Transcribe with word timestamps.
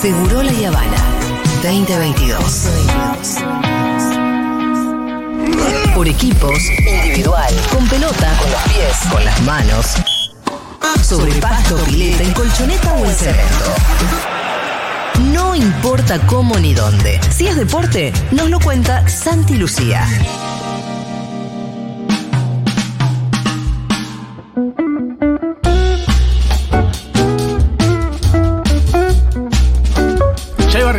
Seguro 0.00 0.44
La 0.44 0.52
Habana 0.68 0.96
2022. 1.60 2.68
Por 5.92 6.06
equipos, 6.06 6.58
individual, 6.86 7.52
con 7.72 7.88
pelota, 7.88 8.38
con 8.38 8.50
los 8.52 8.62
pies, 8.62 8.96
con 9.10 9.24
las 9.24 9.40
manos, 9.42 9.96
sobre 11.02 11.32
pasto, 11.40 11.76
pileta, 11.84 12.22
en 12.22 12.32
colchoneta 12.32 12.92
o 12.94 13.04
en 13.06 13.14
cemento. 13.14 13.74
No 15.32 15.56
importa 15.56 16.24
cómo 16.26 16.56
ni 16.60 16.74
dónde. 16.74 17.20
Si 17.36 17.48
es 17.48 17.56
deporte, 17.56 18.12
nos 18.30 18.48
lo 18.50 18.60
cuenta 18.60 19.08
Santi 19.08 19.56
Lucía. 19.56 20.06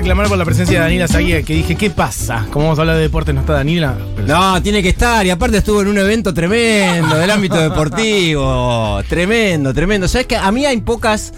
Reclamar 0.09 0.27
por 0.27 0.39
la 0.39 0.45
presencia 0.45 0.79
de 0.79 0.83
Daniela 0.85 1.07
Zaguía, 1.07 1.43
que 1.43 1.53
dije, 1.53 1.75
¿qué 1.75 1.91
pasa? 1.91 2.47
¿Cómo 2.49 2.65
vamos 2.65 2.79
a 2.79 2.81
hablar 2.81 2.95
de 2.95 3.03
deporte? 3.03 3.31
¿No 3.31 3.41
está 3.41 3.53
Daniela? 3.53 3.95
No, 4.25 4.59
tiene 4.59 4.81
que 4.81 4.89
estar. 4.89 5.23
Y 5.23 5.29
aparte 5.29 5.57
estuvo 5.57 5.83
en 5.83 5.87
un 5.87 5.99
evento 5.99 6.33
tremendo 6.33 7.15
del 7.15 7.29
ámbito 7.29 7.57
deportivo. 7.57 9.03
Tremendo, 9.07 9.71
tremendo. 9.71 10.07
Sabes 10.07 10.25
que 10.25 10.35
a 10.35 10.51
mí 10.51 10.65
hay 10.65 10.81
pocas 10.81 11.31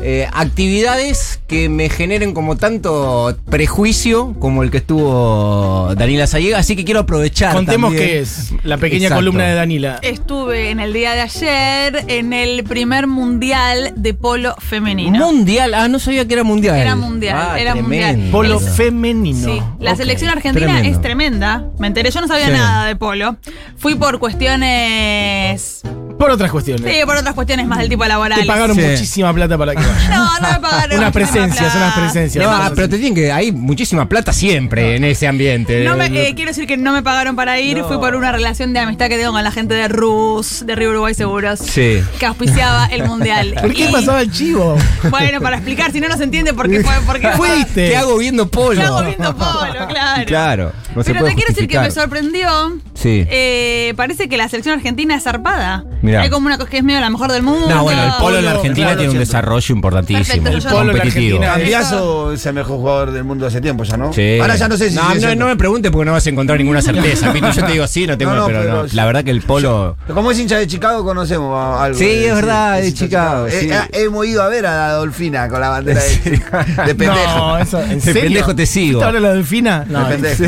eh, 0.00 0.26
actividades 0.32 1.40
que 1.54 1.68
me 1.68 1.88
generen 1.88 2.34
como 2.34 2.56
tanto 2.56 3.36
prejuicio 3.48 4.34
como 4.40 4.64
el 4.64 4.72
que 4.72 4.78
estuvo 4.78 5.94
Daniela 5.96 6.26
Zayega. 6.26 6.58
Así 6.58 6.74
que 6.74 6.84
quiero 6.84 7.00
aprovechar. 7.00 7.52
Contemos 7.54 7.90
también. 7.92 8.08
qué 8.10 8.18
es 8.20 8.52
la 8.64 8.76
pequeña 8.78 9.04
Exacto. 9.04 9.20
columna 9.20 9.44
de 9.44 9.54
Daniela. 9.54 9.98
Estuve 10.02 10.70
en 10.70 10.80
el 10.80 10.92
día 10.92 11.12
de 11.14 11.20
ayer 11.20 12.04
en 12.08 12.32
el 12.32 12.64
primer 12.64 13.06
mundial 13.06 13.92
de 13.94 14.14
polo 14.14 14.56
femenino. 14.58 15.18
Mundial. 15.18 15.74
Ah, 15.74 15.86
no 15.86 16.00
sabía 16.00 16.26
que 16.26 16.34
era 16.34 16.42
mundial. 16.42 16.76
Era 16.76 16.96
mundial, 16.96 17.36
Ah, 17.38 17.60
era 17.60 17.72
tremendo. 17.74 18.06
mundial. 18.08 18.30
Polo 18.32 18.58
Es- 18.58 18.70
femenino. 18.76 19.46
Sí, 19.54 19.62
la 19.78 19.94
selección 19.94 20.30
argentina 20.30 20.66
tremendo. 20.66 20.88
es 20.96 21.00
tremenda. 21.02 21.64
Me 21.78 21.86
enteré, 21.86 22.10
yo 22.10 22.20
no 22.20 22.26
sabía 22.26 22.46
Sí. 22.46 22.52
nada 22.52 22.86
de 22.86 22.96
polo. 22.96 23.36
Fui 23.76 23.94
por 23.94 24.18
cuestiones. 24.18 25.82
Por 26.18 26.30
otras 26.30 26.50
cuestiones. 26.52 26.84
Sí, 26.94 27.00
por 27.04 27.16
otras 27.16 27.34
cuestiones 27.34 27.66
más 27.66 27.80
del 27.80 27.88
tipo 27.88 28.04
laboral. 28.04 28.40
Te 28.40 28.46
pagaron 28.46 28.76
Sí. 28.76 28.82
muchísima 28.82 29.32
plata 29.34 29.58
para 29.58 29.72
que 29.74 29.78
vayas. 29.84 30.08
No, 30.10 30.38
no 30.40 30.52
me 30.52 30.60
pagaron. 30.60 30.98
Una 30.98 31.10
presencia, 31.10 31.43
es 31.52 31.60
una 31.60 31.70
plata. 31.70 32.00
presencia. 32.00 32.42
No, 32.42 32.50
ah, 32.50 32.72
pero 32.74 32.88
te 32.88 32.96
tienen 32.96 33.14
que. 33.14 33.32
Hay 33.32 33.52
muchísima 33.52 34.08
plata 34.08 34.32
siempre 34.32 34.96
en 34.96 35.04
ese 35.04 35.26
ambiente. 35.26 35.84
No 35.84 35.96
me, 35.96 36.06
eh, 36.06 36.34
quiero 36.34 36.50
decir 36.50 36.66
que 36.66 36.76
no 36.76 36.92
me 36.92 37.02
pagaron 37.02 37.36
para 37.36 37.60
ir, 37.60 37.78
No. 37.78 37.88
fui 37.88 37.98
por 37.98 38.14
una 38.14 38.32
relación 38.32 38.72
de 38.72 38.80
amistad 38.80 39.08
que 39.08 39.16
tengo 39.18 39.32
con 39.32 39.44
la 39.44 39.50
gente 39.50 39.74
de 39.74 39.88
RUS, 39.88 40.64
de 40.66 40.74
Río 40.74 40.90
Uruguay 40.90 41.14
Seguros, 41.14 41.58
Sí. 41.60 42.00
que 42.18 42.26
auspiciaba 42.26 42.86
el 42.86 43.04
mundial. 43.04 43.54
¿Por 43.60 43.72
qué 43.74 43.84
Y, 43.88 43.92
pasaba 43.92 44.20
el 44.22 44.30
chivo? 44.32 44.76
Bueno, 45.10 45.40
para 45.40 45.56
explicar, 45.56 45.92
si 45.92 46.00
no 46.00 46.08
nos 46.08 46.20
entiende 46.20 46.52
por 46.54 46.68
qué 46.68 46.82
fue. 46.82 46.94
Por 47.06 47.20
qué 47.20 47.28
fue. 47.36 47.48
Fuiste. 47.48 47.88
¿Qué 47.90 47.96
hago 47.96 48.16
viendo 48.18 48.48
polo? 48.48 48.80
Yo 48.80 48.86
hago 48.86 49.02
viendo 49.06 49.36
polo, 49.36 49.86
claro. 49.88 50.24
Claro. 50.26 50.72
No 50.94 51.02
se 51.02 51.10
Pero 51.10 51.20
puede 51.20 51.32
te 51.32 51.36
quiero 51.36 51.54
decir 51.54 51.68
que 51.68 51.78
me 51.80 51.90
sorprendió. 51.90 52.78
Sí. 52.94 53.26
Eh, 53.28 53.92
parece 53.96 54.28
que 54.28 54.36
la 54.36 54.48
selección 54.48 54.76
argentina 54.76 55.16
es 55.16 55.24
zarpada. 55.24 55.84
Mirá. 56.02 56.22
Hay 56.22 56.30
como 56.30 56.46
una 56.46 56.56
cosa 56.56 56.70
que 56.70 56.78
es 56.78 56.84
medio 56.84 57.00
la 57.00 57.10
mejor 57.10 57.32
del 57.32 57.42
mundo. 57.42 57.68
No, 57.68 57.82
bueno, 57.82 58.02
el 58.04 58.12
polo 58.20 58.38
en 58.38 58.44
la 58.44 58.52
Argentina 58.52 58.86
claro, 58.86 58.98
tiene 58.98 59.12
un 59.12 59.18
desarrollo 59.18 59.74
importantísimo. 59.74 60.24
Perfecto, 60.44 60.68
El 60.68 60.74
polo 60.74 60.92
en 60.92 60.96
Argentina 61.32 61.46
Cambiazo 61.52 62.32
es 62.32 62.46
el 62.46 62.54
mejor 62.54 62.76
jugador 62.78 63.10
del 63.12 63.24
mundo 63.24 63.46
hace 63.46 63.60
tiempo 63.60 63.84
ya, 63.84 63.96
¿no? 63.96 64.12
Sí. 64.12 64.38
Ahora 64.40 64.56
ya 64.56 64.68
no 64.68 64.76
sé 64.76 64.90
si 64.90 64.96
No, 65.36 65.46
me 65.46 65.56
preguntes 65.56 65.90
porque 65.90 66.04
no 66.06 66.12
vas 66.12 66.26
a 66.26 66.30
encontrar 66.30 66.58
ninguna 66.58 66.82
certeza. 66.82 67.32
Pito. 67.32 67.50
Yo 67.52 67.64
te 67.64 67.72
digo 67.72 67.86
sí, 67.86 68.06
no 68.06 68.16
tengo, 68.18 68.32
No, 68.32 68.40
no, 68.40 68.46
pero, 68.46 68.60
pero 68.60 68.82
no. 68.82 68.88
sí. 68.88 68.96
La 68.96 69.06
verdad 69.06 69.24
que 69.24 69.30
el 69.30 69.42
polo. 69.42 69.96
Como 70.12 70.30
es 70.30 70.38
hincha 70.38 70.58
de 70.58 70.66
Chicago, 70.66 71.04
conocemos 71.04 71.54
a- 71.56 71.84
algo. 71.84 71.98
Sí, 71.98 72.04
de- 72.04 72.28
es 72.28 72.34
verdad, 72.34 72.80
de 72.80 72.94
Chicago, 72.94 73.46
sí. 73.48 73.70
Eh, 73.70 73.74
eh, 73.92 74.04
hemos 74.04 74.26
ido 74.26 74.42
a 74.42 74.48
ver 74.48 74.66
a 74.66 74.76
la 74.88 74.92
Dolfina 74.94 75.48
con 75.48 75.60
la 75.60 75.68
bandera 75.70 76.00
de, 76.02 76.30
de 76.86 76.94
pendejo. 76.94 77.36
No, 77.38 77.58
eso, 77.58 77.80
¿en 77.82 77.88
De 77.96 78.00
serio? 78.00 78.22
pendejo 78.22 78.54
te 78.54 78.66
sigo. 78.66 78.98
¿Viste 78.98 79.04
ahora 79.06 79.20
la 79.20 79.32
delfina? 79.34 79.84
No, 79.88 80.08
De 80.08 80.16
pendejo. 80.18 80.44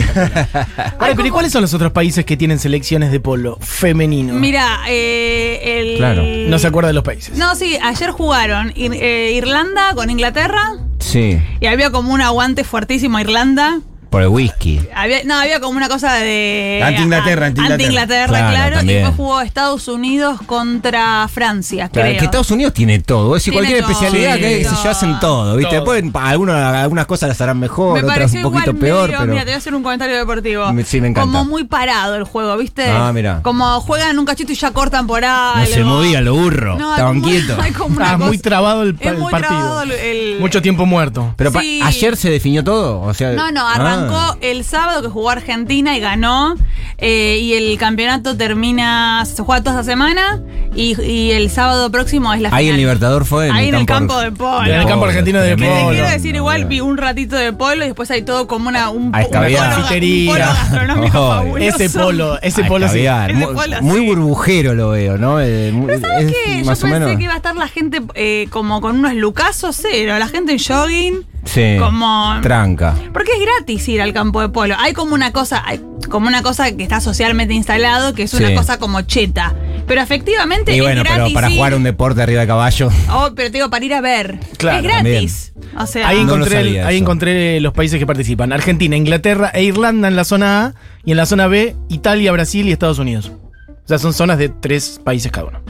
Pero 1.17 1.27
¿y 1.27 1.31
cuáles 1.31 1.53
son 1.53 1.63
los 1.63 1.73
otros 1.75 1.93
países 1.93 2.25
que 2.25 2.37
tienen 2.37 2.59
selecciones 2.59 3.11
de 3.13 3.21
polo 3.21 3.59
femenino? 3.61 4.35
Mira, 4.35 4.81
eh, 4.89 5.61
el. 5.93 5.97
Claro. 5.99 6.23
No 6.23 6.59
se 6.59 6.67
acuerda 6.67 6.89
de 6.89 6.95
los 6.95 7.05
países. 7.05 7.37
No, 7.37 7.55
sí, 7.55 7.79
ayer 7.83 8.11
jugaron 8.11 8.73
Ir- 8.75 8.95
eh, 9.01 9.33
Irlanda 9.35 9.95
con 9.95 10.11
Inglaterra 10.11 10.66
Sí, 11.07 11.41
y 11.61 11.67
había 11.67 11.93
como 11.93 12.13
un 12.13 12.21
aguante 12.21 12.65
fuertísimo 12.65 13.17
a 13.17 13.21
Irlanda. 13.21 13.79
Por 14.11 14.23
el 14.23 14.29
whisky. 14.29 14.81
Había, 14.95 15.25
no, 15.25 15.35
había 15.39 15.61
como 15.61 15.77
una 15.77 15.89
cosa 15.89 16.15
de. 16.15 16.81
Anti-Inglaterra, 16.85 17.47
anti-Inglaterra. 17.47 17.75
Anti-Inglaterra, 17.75 18.51
Claro. 18.51 18.83
Y 18.83 18.87
después 18.87 19.15
jugó 19.17 19.41
Estados 19.41 19.89
Unidos 19.89 20.41
contra 20.47 21.29
Francia, 21.29 21.89
Claro, 21.89 22.09
creo. 22.09 22.19
que 22.19 22.25
Estados 22.25 22.51
Unidos 22.51 22.73
tiene 22.75 22.99
todo. 23.01 23.37
Es 23.37 23.43
decir, 23.43 23.53
Tiene 23.53 23.69
cualquier 23.69 23.83
todo. 23.85 23.93
especialidad 23.93 24.37
que 24.37 24.65
sé 24.65 24.77
yo, 24.85 24.91
hacen 24.91 25.19
todo. 25.21 25.57
¿viste? 25.57 25.79
Todo. 25.79 25.93
Después, 25.93 26.15
algunos- 26.25 26.57
algunas 26.57 27.07
cosas 27.07 27.29
las 27.29 27.41
harán 27.41 27.59
mejor, 27.59 27.95
Me 27.95 28.01
otras 28.01 28.17
pareció 28.19 28.39
un 28.41 28.53
poquito 28.53 28.71
igual 28.71 28.81
peor. 28.81 29.07
medio- 29.09 29.19
pero... 29.21 29.33
Mira, 29.33 29.45
te 29.45 29.51
voy 29.51 29.55
a 29.55 29.59
hacer 29.59 29.75
un 29.75 29.83
comentario 29.83 30.17
deportivo. 30.17 30.73
Me- 30.73 30.85
sí, 30.85 31.01
me 31.01 31.09
encanta. 31.09 31.31
Como 31.31 31.45
muy 31.45 31.65
parado 31.65 32.15
el 32.17 32.25
juego, 32.25 32.57
¿viste? 32.57 32.89
Ah, 32.91 33.13
mira. 33.13 33.41
Como 33.43 33.81
juegan 33.81 34.19
un 34.19 34.25
cachito 34.25 34.53
y 34.53 34.55
ya 34.57 34.71
cortan 34.73 35.07
por 35.07 35.25
algo. 35.25 35.61
No 35.61 35.67
se 35.67 35.85
movían 35.85 36.25
No, 36.25 36.89
hay 36.89 36.93
estaban 36.93 37.21
quietos. 37.21 37.59
Estaba 37.67 38.19
muy 38.19 38.39
trabado 38.39 38.83
el, 38.83 38.97
el 39.01 39.19
muy 39.19 39.31
partido. 39.31 39.57
trabado 39.59 39.83
el- 39.83 39.93
el- 39.93 40.41
Mucho 40.41 40.63
tiempo 40.63 40.87
muerto. 40.87 41.35
Pero 41.37 41.51
Sí. 41.61 41.81
ayer 41.83 42.17
se 42.17 42.31
definió 42.31 42.63
todo. 42.65 43.01
O 43.01 43.15
sea, 43.15 43.33
No, 43.33 43.51
no, 43.51 43.67
Ah. 43.67 43.75
Arrancó 43.97 44.39
el 44.41 44.65
sábado 44.65 45.03
que 45.03 45.09
jugó 45.09 45.31
Argentina 45.31 45.97
y 45.97 46.01
ganó. 46.01 46.57
eh, 46.99 47.39
y 47.43 47.53
el 47.53 47.77
campeonato 47.79 48.37
termina, 48.39 49.23
se 49.27 49.43
juega 49.43 49.63
toda 49.63 49.81
esta 49.81 49.91
semana. 49.93 50.41
Y, 50.75 50.99
y 51.03 51.31
el 51.33 51.51
sábado 51.51 51.91
próximo 51.91 52.33
es 52.35 52.41
la 52.41 52.49
Ahí 52.51 52.65
final. 52.67 52.71
el 52.75 52.77
Libertador 52.77 53.25
fue 53.25 53.49
en 53.49 53.55
Ahí 53.55 53.69
el 53.69 53.75
en 53.75 53.81
el 53.83 53.87
campo- 53.87 54.19
de 54.21 54.31
polo. 54.33 54.65
En 54.67 54.75
el 54.81 54.87
campo 54.87 55.05
argentino 55.07 55.41
de 55.41 55.57
Que 55.57 55.63
te 55.63 55.69
polo. 55.69 55.91
quiero 55.91 56.09
decir, 56.11 56.35
igual 56.37 56.65
vi 56.67 56.81
un 56.81 56.97
ratito 56.99 57.37
de 57.37 57.53
polo 57.53 57.85
y 57.85 57.89
después 57.89 58.11
hay 58.11 58.23
todo 58.23 58.47
como 58.47 58.69
una, 58.69 58.89
un, 58.91 59.15
A 59.15 59.19
un 59.21 59.25
polo- 59.25 59.47
un 59.47 60.27
polo 60.27 60.39
gastronómico 60.39 61.19
Oh, 61.21 61.31
fabuloso. 61.33 61.77
Ese 61.85 61.91
polo, 61.91 62.39
ese 62.43 62.63
Ay, 62.63 62.69
polo 62.69 62.87
sí. 62.89 62.93
caviar. 62.95 63.31
Ese 63.31 63.47
Muy, 63.47 63.55
polo 63.55 63.83
muy 63.83 64.01
sí. 64.01 64.07
burbujero 64.07 64.75
lo 64.75 64.91
veo, 64.91 65.17
¿no? 65.19 65.41
Eh, 65.41 65.73
Pero 65.87 66.01
¿sabes 66.01 66.27
es 66.27 66.33
qué? 66.33 66.59
Yo 66.61 66.65
más 66.67 66.79
o 66.79 66.83
pensé 66.83 66.99
menos. 67.01 67.17
que 67.17 67.25
iba 67.25 67.33
a 67.33 67.37
estar 67.37 67.57
la 67.57 67.69
gente 67.69 68.03
eh, 68.15 68.47
como 68.51 68.81
con 68.81 68.99
unos 68.99 69.15
lucazos 69.15 69.77
cero. 69.81 70.19
La 70.19 70.29
gente 70.29 70.53
en 70.53 70.59
jogging. 70.59 71.27
Sí. 71.47 71.77
Como. 71.79 72.39
Tranca. 72.43 72.95
Porque 73.13 73.33
es 73.33 73.41
gratis 73.41 73.89
ir 73.89 74.03
al 74.03 74.13
campo 74.13 74.41
de 74.43 74.49
polo. 74.51 74.75
Hay 74.79 74.93
como 74.93 75.15
una 75.15 75.33
cosa, 75.33 75.63
hay 75.65 75.81
como 76.11 76.27
una 76.29 76.43
cosa 76.43 76.71
que 76.77 76.83
está 76.83 77.01
socialmente 77.01 77.55
instalado, 77.55 78.15
que 78.15 78.25
es 78.25 78.35
una 78.35 78.49
Sí. 78.49 78.55
cosa 78.55 78.79
como 78.79 79.01
cheta. 79.03 79.55
Pero 79.87 80.01
efectivamente 80.01 80.73
Y 80.73 80.77
es 80.79 80.83
bueno, 80.83 81.03
gratis. 81.05 81.23
pero 81.25 81.35
para 81.35 81.49
ir. 81.49 81.57
jugar 81.57 81.75
un 81.75 81.85
deporte 81.85 82.21
arriba 82.21 82.41
de 82.41 82.47
caballo. 82.49 82.89
Oh, 83.11 83.31
pero 83.37 83.51
te 83.51 83.59
digo, 83.59 83.71
para 83.71 83.85
ir 83.85 83.95
a 83.95 84.01
ver. 84.01 84.39
Claro, 84.59 84.79
es 84.79 84.83
gratis. 84.85 85.53
O 85.79 85.87
sea, 85.87 86.09
Ahí 86.09 86.19
No 86.25 86.37
lo 86.37 86.45
encontré, 86.45 86.61
el- 86.61 86.85
ahí 86.87 86.99
encontré 86.99 87.61
los 87.61 87.73
países 87.73 87.99
que 87.99 88.07
participan. 88.07 88.53
Argentina, 88.53 88.97
Inglaterra 88.97 89.51
e 89.55 89.63
Irlanda 89.63 90.09
en 90.09 90.17
la 90.17 90.25
zona 90.25 90.67
A. 90.67 90.75
Y 91.05 91.13
en 91.13 91.17
la 91.19 91.27
zona 91.27 91.47
B, 91.47 91.77
Italia, 91.89 92.33
Brasil 92.33 92.67
y 92.67 92.73
Estados 92.73 92.99
Unidos. 92.99 93.31
O 93.69 93.89
sea, 93.89 93.99
son 93.99 94.13
zonas 94.13 94.39
de 94.39 94.49
tres 94.49 95.01
países 95.05 95.31
cada 95.31 95.47
uno. 95.47 95.61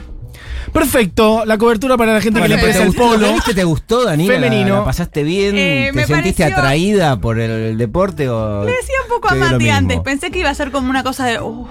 Perfecto. 0.73 1.43
La 1.45 1.57
cobertura 1.57 1.97
para 1.97 2.13
la 2.13 2.21
gente 2.21 2.41
que 2.41 2.47
le 2.47 2.55
Bueno, 2.57 2.71
¿te 2.71 2.79
el 2.81 2.87
gustó, 2.87 3.01
polo. 3.03 3.17
¿lo 3.27 3.33
viste? 3.33 3.53
¿Te 3.53 3.63
gustó, 3.63 4.03
Daniela? 4.05 4.33
Femenino. 4.35 4.73
¿La, 4.73 4.79
la 4.79 4.85
pasaste 4.85 5.23
bien? 5.23 5.55
Eh, 5.57 5.91
¿Te 5.93 6.05
sentiste 6.05 6.43
pareció- 6.43 6.57
atraída 6.57 7.17
por 7.19 7.39
el, 7.39 7.51
el 7.51 7.77
deporte? 7.77 8.29
O 8.29 8.63
le 8.65 8.71
decía 8.71 8.95
un 9.03 9.09
poco 9.09 9.29
te 9.29 9.35
a 9.35 9.37
Mati 9.51 9.69
antes. 9.69 9.99
Pensé 10.01 10.31
que 10.31 10.39
iba 10.39 10.49
a 10.49 10.55
ser 10.55 10.71
como 10.71 10.89
una 10.89 11.03
cosa 11.03 11.25
de. 11.25 11.39
"Uf, 11.39 11.67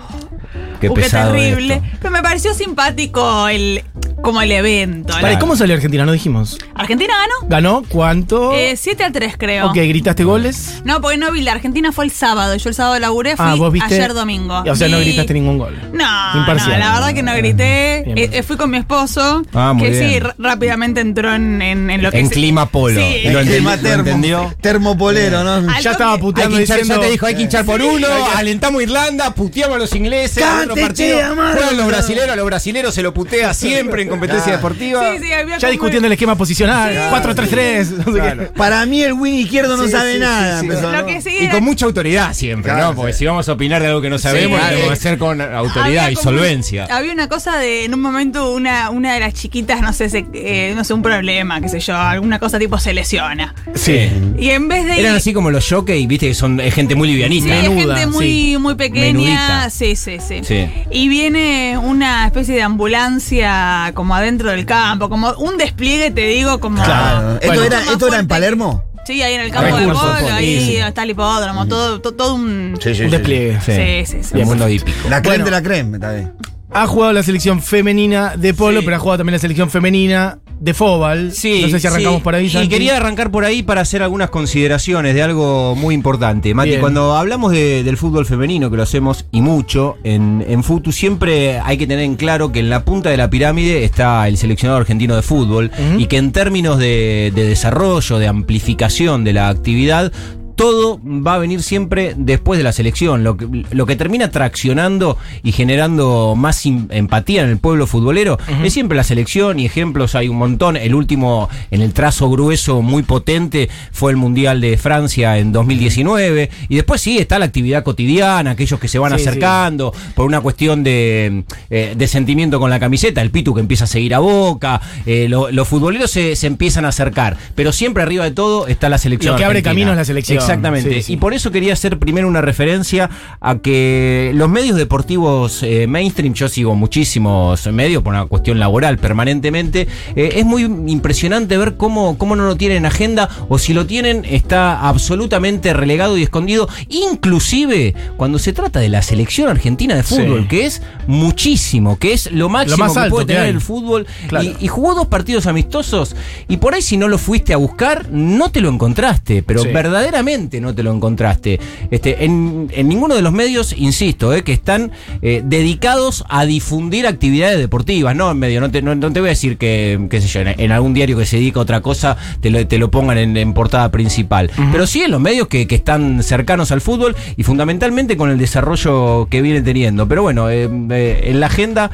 Qué 0.81 0.91
uh, 0.91 0.95
qué 0.95 1.01
pesado 1.03 1.33
terrible. 1.33 1.75
esto. 1.75 1.87
Pero 2.01 2.11
me 2.13 2.23
pareció 2.23 2.53
simpático 2.53 3.49
el 3.49 3.83
como 4.23 4.43
el 4.43 4.51
evento. 4.53 5.13
Vale, 5.15 5.33
la- 5.35 5.39
¿cómo 5.39 5.57
salió 5.57 5.75
Argentina? 5.75 6.05
No 6.05 6.13
dijimos. 6.13 6.59
Argentina 6.75 7.15
ganó. 7.17 7.49
¿Ganó? 7.49 7.83
¿Cuánto? 7.89 8.53
Eh, 8.53 8.77
7 8.77 9.05
a 9.05 9.13
3, 9.13 9.37
creo. 9.39 9.67
ok, 9.69 9.75
¿gritaste 9.75 10.25
goles? 10.25 10.83
No, 10.85 11.01
porque 11.01 11.17
no 11.17 11.31
vi. 11.33 11.41
La 11.43 11.53
Argentina 11.53 11.93
fue 11.93 12.05
el 12.05 12.11
sábado. 12.11 12.57
Yo 12.57 12.69
el 12.69 12.75
sábado 12.75 12.99
laburé, 12.99 13.37
fui 13.37 13.47
Ah, 13.49 13.55
vos 13.55 13.73
viste. 13.73 13.95
ayer 13.95 14.13
domingo. 14.15 14.63
O 14.69 14.75
sea, 14.75 14.89
no 14.89 14.99
gritaste 14.99 15.33
ningún 15.35 15.59
gol. 15.59 15.75
No, 15.93 16.41
Imparcial. 16.41 16.79
no, 16.81 16.87
la 16.87 16.93
verdad 16.95 17.15
que 17.15 17.23
no 17.23 17.35
grité. 17.35 18.03
Bien. 18.05 18.19
Eh, 18.19 18.31
eh, 18.33 18.43
fui 18.43 18.57
con 18.57 18.71
mi 18.71 18.77
esposo, 18.87 19.43
Ah, 19.53 19.73
muy 19.73 19.89
que 19.89 19.95
sí, 19.99 20.05
bien. 20.07 20.23
rápidamente 20.39 21.01
entró 21.01 21.35
en, 21.35 21.61
en- 21.61 21.91
en 21.91 22.03
lo 22.03 22.11
que 22.13 22.21
En 22.21 22.27
es- 22.27 22.33
clima 22.33 22.67
polo. 22.67 23.01
Sí. 23.01 23.17
Y 23.25 23.31
lo 23.31 23.41
El 23.41 23.47
entendi- 23.49 23.51
clima 23.57 23.77
lo 23.77 23.83
termo- 23.83 23.99
entendió. 24.07 24.55
termopolero, 24.61 25.43
¿no? 25.43 25.73
Al 25.73 25.83
Ya 25.83 25.91
estaba 25.93 26.17
puteando 26.19 26.57
que 26.57 26.63
hinchar, 26.63 26.79
diciendo. 26.79 27.03
ya 27.03 27.07
te 27.07 27.13
dijo, 27.13 27.27
hay 27.27 27.35
que 27.35 27.43
hinchar 27.43 27.65
por 27.65 27.83
uno, 27.83 28.07
alentamos 28.37 28.81
a 28.81 28.83
Irlanda, 28.85 29.35
puteamos 29.35 29.77
a 29.77 29.79
los 29.81 29.95
ingleses, 29.95 30.43
Cante, 30.43 30.71
otro 30.73 30.87
partido. 30.87 31.19
Juegan 31.35 31.77
los 31.77 31.87
brasileros, 31.89 32.31
a 32.31 32.37
los 32.37 32.47
brasileros 32.47 32.95
se 32.95 33.03
lo 33.03 33.13
putea 33.13 33.53
siempre 33.55 34.03
en 34.03 34.09
competencia 34.09 34.53
deportiva. 34.53 35.03
Sí, 35.13 35.25
sí, 35.25 35.33
había 35.33 35.59
Ya 35.59 35.69
discutiendo 35.69 36.07
el 36.07 36.13
esquema 36.13 36.37
posicional. 36.37 36.95
4-3-3. 37.11 37.91
No 38.07 38.13
sé 38.13 38.21
qué. 38.21 38.43
Para 38.57 38.87
mí 38.87 39.03
el 39.03 39.15
wing 39.15 39.35
izquierdo 39.35 39.77
no 39.77 39.89
sabe 39.89 40.15
sí, 40.15 40.21
nada. 40.21 40.61
sí, 40.61 40.67
sí. 40.67 40.67
empezó, 40.73 40.93
Lo 40.93 40.99
¿no? 41.01 41.07
que 41.07 41.21
sí 41.21 41.37
Y 41.41 41.49
con 41.49 41.65
mucha 41.65 41.87
autoridad 41.87 42.33
siempre, 42.35 42.73
¿no? 42.73 42.95
Porque 42.95 43.13
si 43.13 43.27
vamos 43.27 43.49
a 43.49 43.53
opinar 43.53 43.81
de 43.83 43.89
algo 43.89 44.01
que 44.01 44.11
no 44.11 44.19
sabemos, 44.19 44.61
lo 44.61 44.87
que 44.87 44.93
hacer 44.93 45.19
con 45.19 45.41
autoridad 45.41 46.09
y 46.11 46.17
solvencia. 46.17 46.87
Había 46.91 47.13
una 47.13 47.29
cosa 47.29 47.59
de, 47.59 47.85
en 47.85 47.95
un 47.95 48.01
momento, 48.01 48.53
una, 48.53 48.76
una 48.93 49.15
de 49.15 49.21
las 49.21 49.35
chiquitas, 49.35 49.81
no 49.83 49.93
sé, 49.93 50.09
se- 50.09 50.27
eh, 50.35 50.73
no 50.77 50.85
sé, 50.85 50.95
un 50.95 51.03
problema, 51.03 51.61
qué 51.61 51.69
sé 51.69 51.81
yo, 51.81 51.97
alguna 51.97 52.39
cosa 52.39 52.59
tipo 52.59 52.79
se 52.79 52.93
lesiona. 52.95 53.55
Sí. 53.75 54.09
Y 54.39 54.51
en 54.51 54.69
vez 54.69 54.85
de. 54.85 55.01
Eran 55.01 55.15
así 55.17 55.33
como 55.33 55.51
los 55.51 55.69
jockey, 55.69 56.07
viste, 56.07 56.29
que 56.29 56.35
son 56.35 56.61
es 56.61 56.75
gente 56.75 56.95
muy 56.95 57.09
Sí, 57.09 57.13
livianita. 57.15 57.57
es 57.61 57.71
Menuda, 57.71 57.97
gente 57.97 58.13
muy, 58.13 58.27
sí. 58.27 58.57
muy 58.59 58.75
pequeña. 58.75 59.13
Menudita. 59.13 59.71
Sí, 59.71 59.97
sí, 59.97 60.19
sí, 60.27 60.41
Sí. 60.43 60.69
Y 60.91 61.09
viene 61.09 61.79
una 61.79 62.27
especie 62.27 62.55
de 62.55 62.63
ambulancia 62.63 63.91
como 63.95 64.15
adentro 64.15 64.51
del 64.51 64.67
campo, 64.67 65.09
como 65.09 65.33
un 65.35 65.57
despliegue, 65.59 66.11
te 66.11 66.27
digo, 66.27 66.61
como. 66.61 66.83
Claro. 66.83 67.35
¿Esto, 67.37 67.47
Bueno. 67.49 67.63
era, 67.65 67.81
Más 67.81 67.89
¿Esto 67.91 68.09
era 68.09 68.19
en. 68.21 68.29
Palermo? 68.29 68.85
Sí, 69.07 69.23
ahí 69.23 69.35
en 69.35 69.41
el 69.43 69.53
campo 69.53 69.73
de 69.77 69.81
Recursos, 69.87 70.03
polo, 70.05 70.27
sí, 70.27 70.33
ahí 70.35 70.67
sí. 70.67 70.77
está 70.79 71.05
el 71.05 71.11
hipódromo, 71.11 71.67
todo, 71.69 72.01
to- 72.01 72.15
todo 72.15 72.35
un. 72.35 72.77
Sí, 72.83 72.93
sí, 72.93 73.03
Un 73.03 73.11
sí. 73.11 73.17
despliegue. 73.17 73.59
Sí. 73.65 73.73
Sí, 73.73 74.05
sí, 74.17 74.29
sí. 74.29 74.41
El 74.41 74.47
mundo 74.47 74.69
hípico. 74.69 75.09
La 75.09 75.23
creme 75.23 75.37
Bueno. 75.39 75.45
de 75.45 75.51
la 75.53 75.63
creme, 75.63 75.97
está 75.99 76.13
bien. 76.13 76.33
Ha 76.73 76.87
jugado 76.87 77.13
la 77.13 77.23
selección 77.23 77.63
femenina 77.63 78.37
de 78.37 78.53
polo, 78.53 78.81
Sí. 78.81 78.85
pero 78.85 78.97
ha 78.97 79.01
jugado 79.01 79.19
también 79.19 79.35
la 79.35 79.39
selección 79.39 79.71
femenina 79.71 80.39
de 80.59 80.75
fútbol. 80.75 81.33
Sí, 81.33 81.61
no 81.63 81.69
sé 81.69 81.79
si 81.81 81.87
arrancamos 81.87 82.19
sí. 82.19 82.25
por 82.25 82.35
ahí, 82.35 82.47
Y 82.47 82.51
Santi. 82.51 82.69
quería 82.69 82.97
arrancar 82.97 83.31
por 83.31 83.45
ahí 83.45 83.63
para 83.63 83.83
hacer 83.83 84.03
algunas 84.03 84.31
consideraciones 84.31 85.15
de 85.15 85.23
algo 85.23 85.75
muy 85.77 85.95
importante. 85.95 86.55
Mati, 86.55 86.71
Bien. 86.71 86.81
cuando 86.81 87.15
hablamos 87.15 87.53
de- 87.53 87.85
del 87.85 87.97
fútbol 87.97 88.27
femenino, 88.27 88.71
que 88.71 88.77
lo 88.79 88.83
hacemos 88.83 89.27
y 89.31 89.43
mucho 89.43 89.97
en, 90.03 90.45
en 90.49 90.65
Futu, 90.65 90.93
siempre 90.93 91.59
hay 91.61 91.77
que 91.79 91.87
tener 91.87 92.05
en 92.05 92.17
claro 92.17 92.53
que 92.53 92.61
en 92.61 92.71
la 92.71 92.85
punta 92.85 93.11
de 93.11 93.17
la 93.19 93.29
pirámide 93.31 93.85
está 93.85 94.27
el 94.27 94.37
seleccionado 94.39 94.81
argentino 94.81 95.15
de 95.15 95.23
fútbol 95.23 95.71
y 95.99 96.07
que 96.07 96.17
en 96.17 96.33
términos 96.33 96.79
de, 96.79 97.33
de 97.35 97.45
desarrollo, 97.45 98.19
de 98.19 98.27
amplificación 98.27 99.25
de 99.25 99.35
la 99.35 99.49
actividad, 99.51 100.11
todo 100.57 100.99
va 101.05 101.35
a 101.35 101.39
venir 101.39 101.63
siempre 101.63 102.15
después 102.17 102.59
de 102.59 102.65
la 102.65 102.73
selección. 102.73 103.23
Lo 103.23 103.37
que, 103.37 103.47
lo 103.71 103.87
que 103.87 103.95
termina 103.95 104.31
traccionando 104.31 105.19
y 105.43 105.53
generando 105.53 106.35
más 106.37 106.65
empatía 106.67 107.43
en 107.43 107.51
el 107.51 107.59
pueblo 107.59 107.87
futbolero 107.87 108.39
es 108.65 108.73
siempre 108.73 108.97
la 108.97 109.05
selección 109.05 109.61
y 109.61 109.67
ejemplos 109.67 110.15
hay 110.15 110.29
un 110.29 110.37
montón. 110.39 110.77
El 110.77 110.95
último 110.95 111.49
en 111.71 111.83
el 111.83 111.93
trazo 111.93 112.31
grueso 112.31 112.83
muy 112.83 113.03
potente 113.03 113.69
fue 113.93 114.11
el 114.11 114.17
Mundial 114.17 114.61
de 114.61 114.79
Francia 114.79 115.39
en 115.39 115.53
2019. 115.53 116.51
Y 116.69 116.75
después 116.77 117.01
sí 117.01 117.19
está 117.19 117.39
la 117.39 117.45
actividad 117.45 117.85
cotidiana, 117.85 118.53
aquellos 118.53 118.81
que 118.81 118.89
se 118.89 118.99
van 118.99 119.13
Sí, 119.13 119.23
sí. 119.23 119.29
acercando 119.29 119.93
por 120.15 120.27
una 120.27 120.41
cuestión 120.41 120.83
de, 120.83 121.45
eh, 121.71 121.95
de 121.97 122.09
sentimiento 122.09 122.59
con 122.59 122.71
la 122.71 122.81
camiseta, 122.81 123.21
el 123.23 123.31
Pitu 123.31 123.55
que 123.55 123.61
empieza 123.61 123.85
a 123.85 123.87
seguir 123.87 124.15
a 124.15 124.19
Boca, 124.21 124.81
eh, 125.05 125.27
lo- 125.29 125.51
los 125.51 125.69
futboleros 125.69 126.11
se, 126.11 126.35
se 126.35 126.47
empiezan 126.47 126.85
a 126.85 126.89
acercar, 126.89 127.37
pero 127.55 127.73
siempre 127.73 128.03
arriba 128.03 128.25
de 128.25 128.31
todo 128.31 128.67
está 128.67 128.89
la 128.89 128.99
selección. 128.99 129.35
Lo 129.35 129.39
que 129.39 129.45
abre 129.45 129.63
camino 129.63 129.91
es 129.91 129.97
la 129.99 130.05
selección. 130.05 130.39
Exactamente. 130.47 131.03
Sí. 131.03 131.15
Y 131.15 131.17
por 131.17 131.35
eso 131.35 131.51
quería 131.51 131.73
hacer 131.73 131.99
primero 131.99 132.29
una 132.29 132.41
referencia 132.41 133.11
a 133.41 133.59
que 133.59 134.33
los 134.35 134.49
medios 134.49 134.77
deportivos 134.77 135.63
eh, 135.63 135.87
mainstream, 135.87 136.35
yo 136.35 136.49
sigo 136.49 136.75
muchísimos 136.75 137.67
medios 137.69 138.03
por 138.03 138.13
una 138.15 138.27
cuestión 138.27 138.59
laboral 138.59 138.99
permanentemente, 138.99 139.87
eh, 140.15 140.31
es 140.37 140.45
muy 140.45 140.63
impresionante 140.63 141.57
ver 141.57 141.77
cómo, 141.77 142.17
cómo 142.19 142.37
no 142.37 142.45
lo 142.47 142.57
tienen 142.57 142.79
en 142.79 142.87
agenda 142.87 143.29
o 143.49 143.59
si 143.59 143.73
lo 143.75 143.87
tienen 143.87 144.25
está 144.25 144.81
absolutamente 144.89 145.73
relegado 145.73 146.17
y 146.19 146.23
escondido, 146.23 146.69
inclusive 146.89 147.95
cuando 148.17 148.39
se 148.39 148.53
trata 148.53 148.81
de 148.81 148.89
la 148.89 149.03
selección 149.03 149.49
argentina 149.49 149.95
de 149.95 150.03
fútbol, 150.03 150.43
Sí. 150.43 150.49
que 150.49 150.67
es 150.67 150.83
muchísimo, 151.07 151.99
que 151.99 152.13
es 152.13 152.31
lo 152.31 152.49
máximo 152.49 152.85
más 152.85 152.93
que 153.05 153.11
puede 153.11 153.27
tener 153.27 153.47
el 153.47 153.61
fútbol. 153.61 154.07
Claro. 154.29 154.45
Y, 154.45 154.65
y 154.65 154.69
jugó 154.69 154.95
dos 154.95 155.07
partidos 155.07 155.47
amistosos 155.47 156.15
y 156.49 156.59
por 156.59 156.75
ahí 156.75 156.83
si 156.83 156.97
no 156.97 157.09
lo 157.09 157.19
fuiste 157.19 157.53
a 157.53 157.57
buscar, 157.57 158.11
no 158.11 158.51
te 158.51 158.61
lo 158.61 158.69
encontraste, 158.69 159.43
pero 159.43 159.63
Sí. 159.63 159.69
verdaderamente 159.69 160.36
no 160.61 160.75
te 160.75 160.83
lo 160.83 160.93
encontraste. 160.93 161.59
Este, 161.91 162.25
en, 162.25 162.69
en 162.73 162.89
ninguno 162.89 163.15
de 163.15 163.23
los 163.23 163.33
medios, 163.33 163.75
insisto, 163.77 164.33
eh, 164.35 164.43
que 164.43 164.53
están 164.53 164.93
eh, 165.23 165.43
dedicados 165.45 166.25
a 166.29 166.45
difundir 166.47 167.07
actividades 167.07 167.59
deportivas, 167.59 168.15
no 168.15 168.31
en 168.31 168.39
medio, 168.39 168.61
no 168.61 168.71
te, 168.71 168.83
no, 168.83 168.95
no 168.95 169.13
te 169.13 169.21
voy 169.21 169.29
a 169.29 169.31
decir 169.31 169.57
que, 169.59 170.07
qué 170.11 170.21
sé 170.21 170.29
yo, 170.29 170.41
en, 170.41 170.61
en 170.61 170.73
algún 170.73 170.95
diario 170.95 171.17
que 171.19 171.27
se 171.27 171.37
dedica 171.37 171.59
a 171.61 171.63
otra 171.63 171.81
cosa, 171.81 172.17
te 172.41 172.51
lo, 172.51 172.67
te 172.67 172.79
lo 172.79 172.91
pongan 172.91 173.19
en, 173.19 173.37
en 173.37 173.55
portada 173.55 173.91
principal. 173.91 174.51
Pero 174.73 174.87
sí 174.87 175.03
en 175.03 175.11
los 175.11 175.21
medios 175.21 175.49
que, 175.49 175.67
que 175.67 175.75
están 175.75 176.23
cercanos 176.23 176.71
al 176.73 176.81
fútbol 176.81 177.15
y 177.37 177.43
fundamentalmente 177.43 178.17
con 178.17 178.31
el 178.31 178.39
desarrollo 178.39 179.27
que 179.31 179.43
viene 179.43 179.63
teniendo. 179.63 180.07
Pero 180.09 180.23
bueno, 180.23 180.51
eh, 180.51 180.65
en 180.65 181.41
la 181.41 181.47
agenda, 181.47 181.91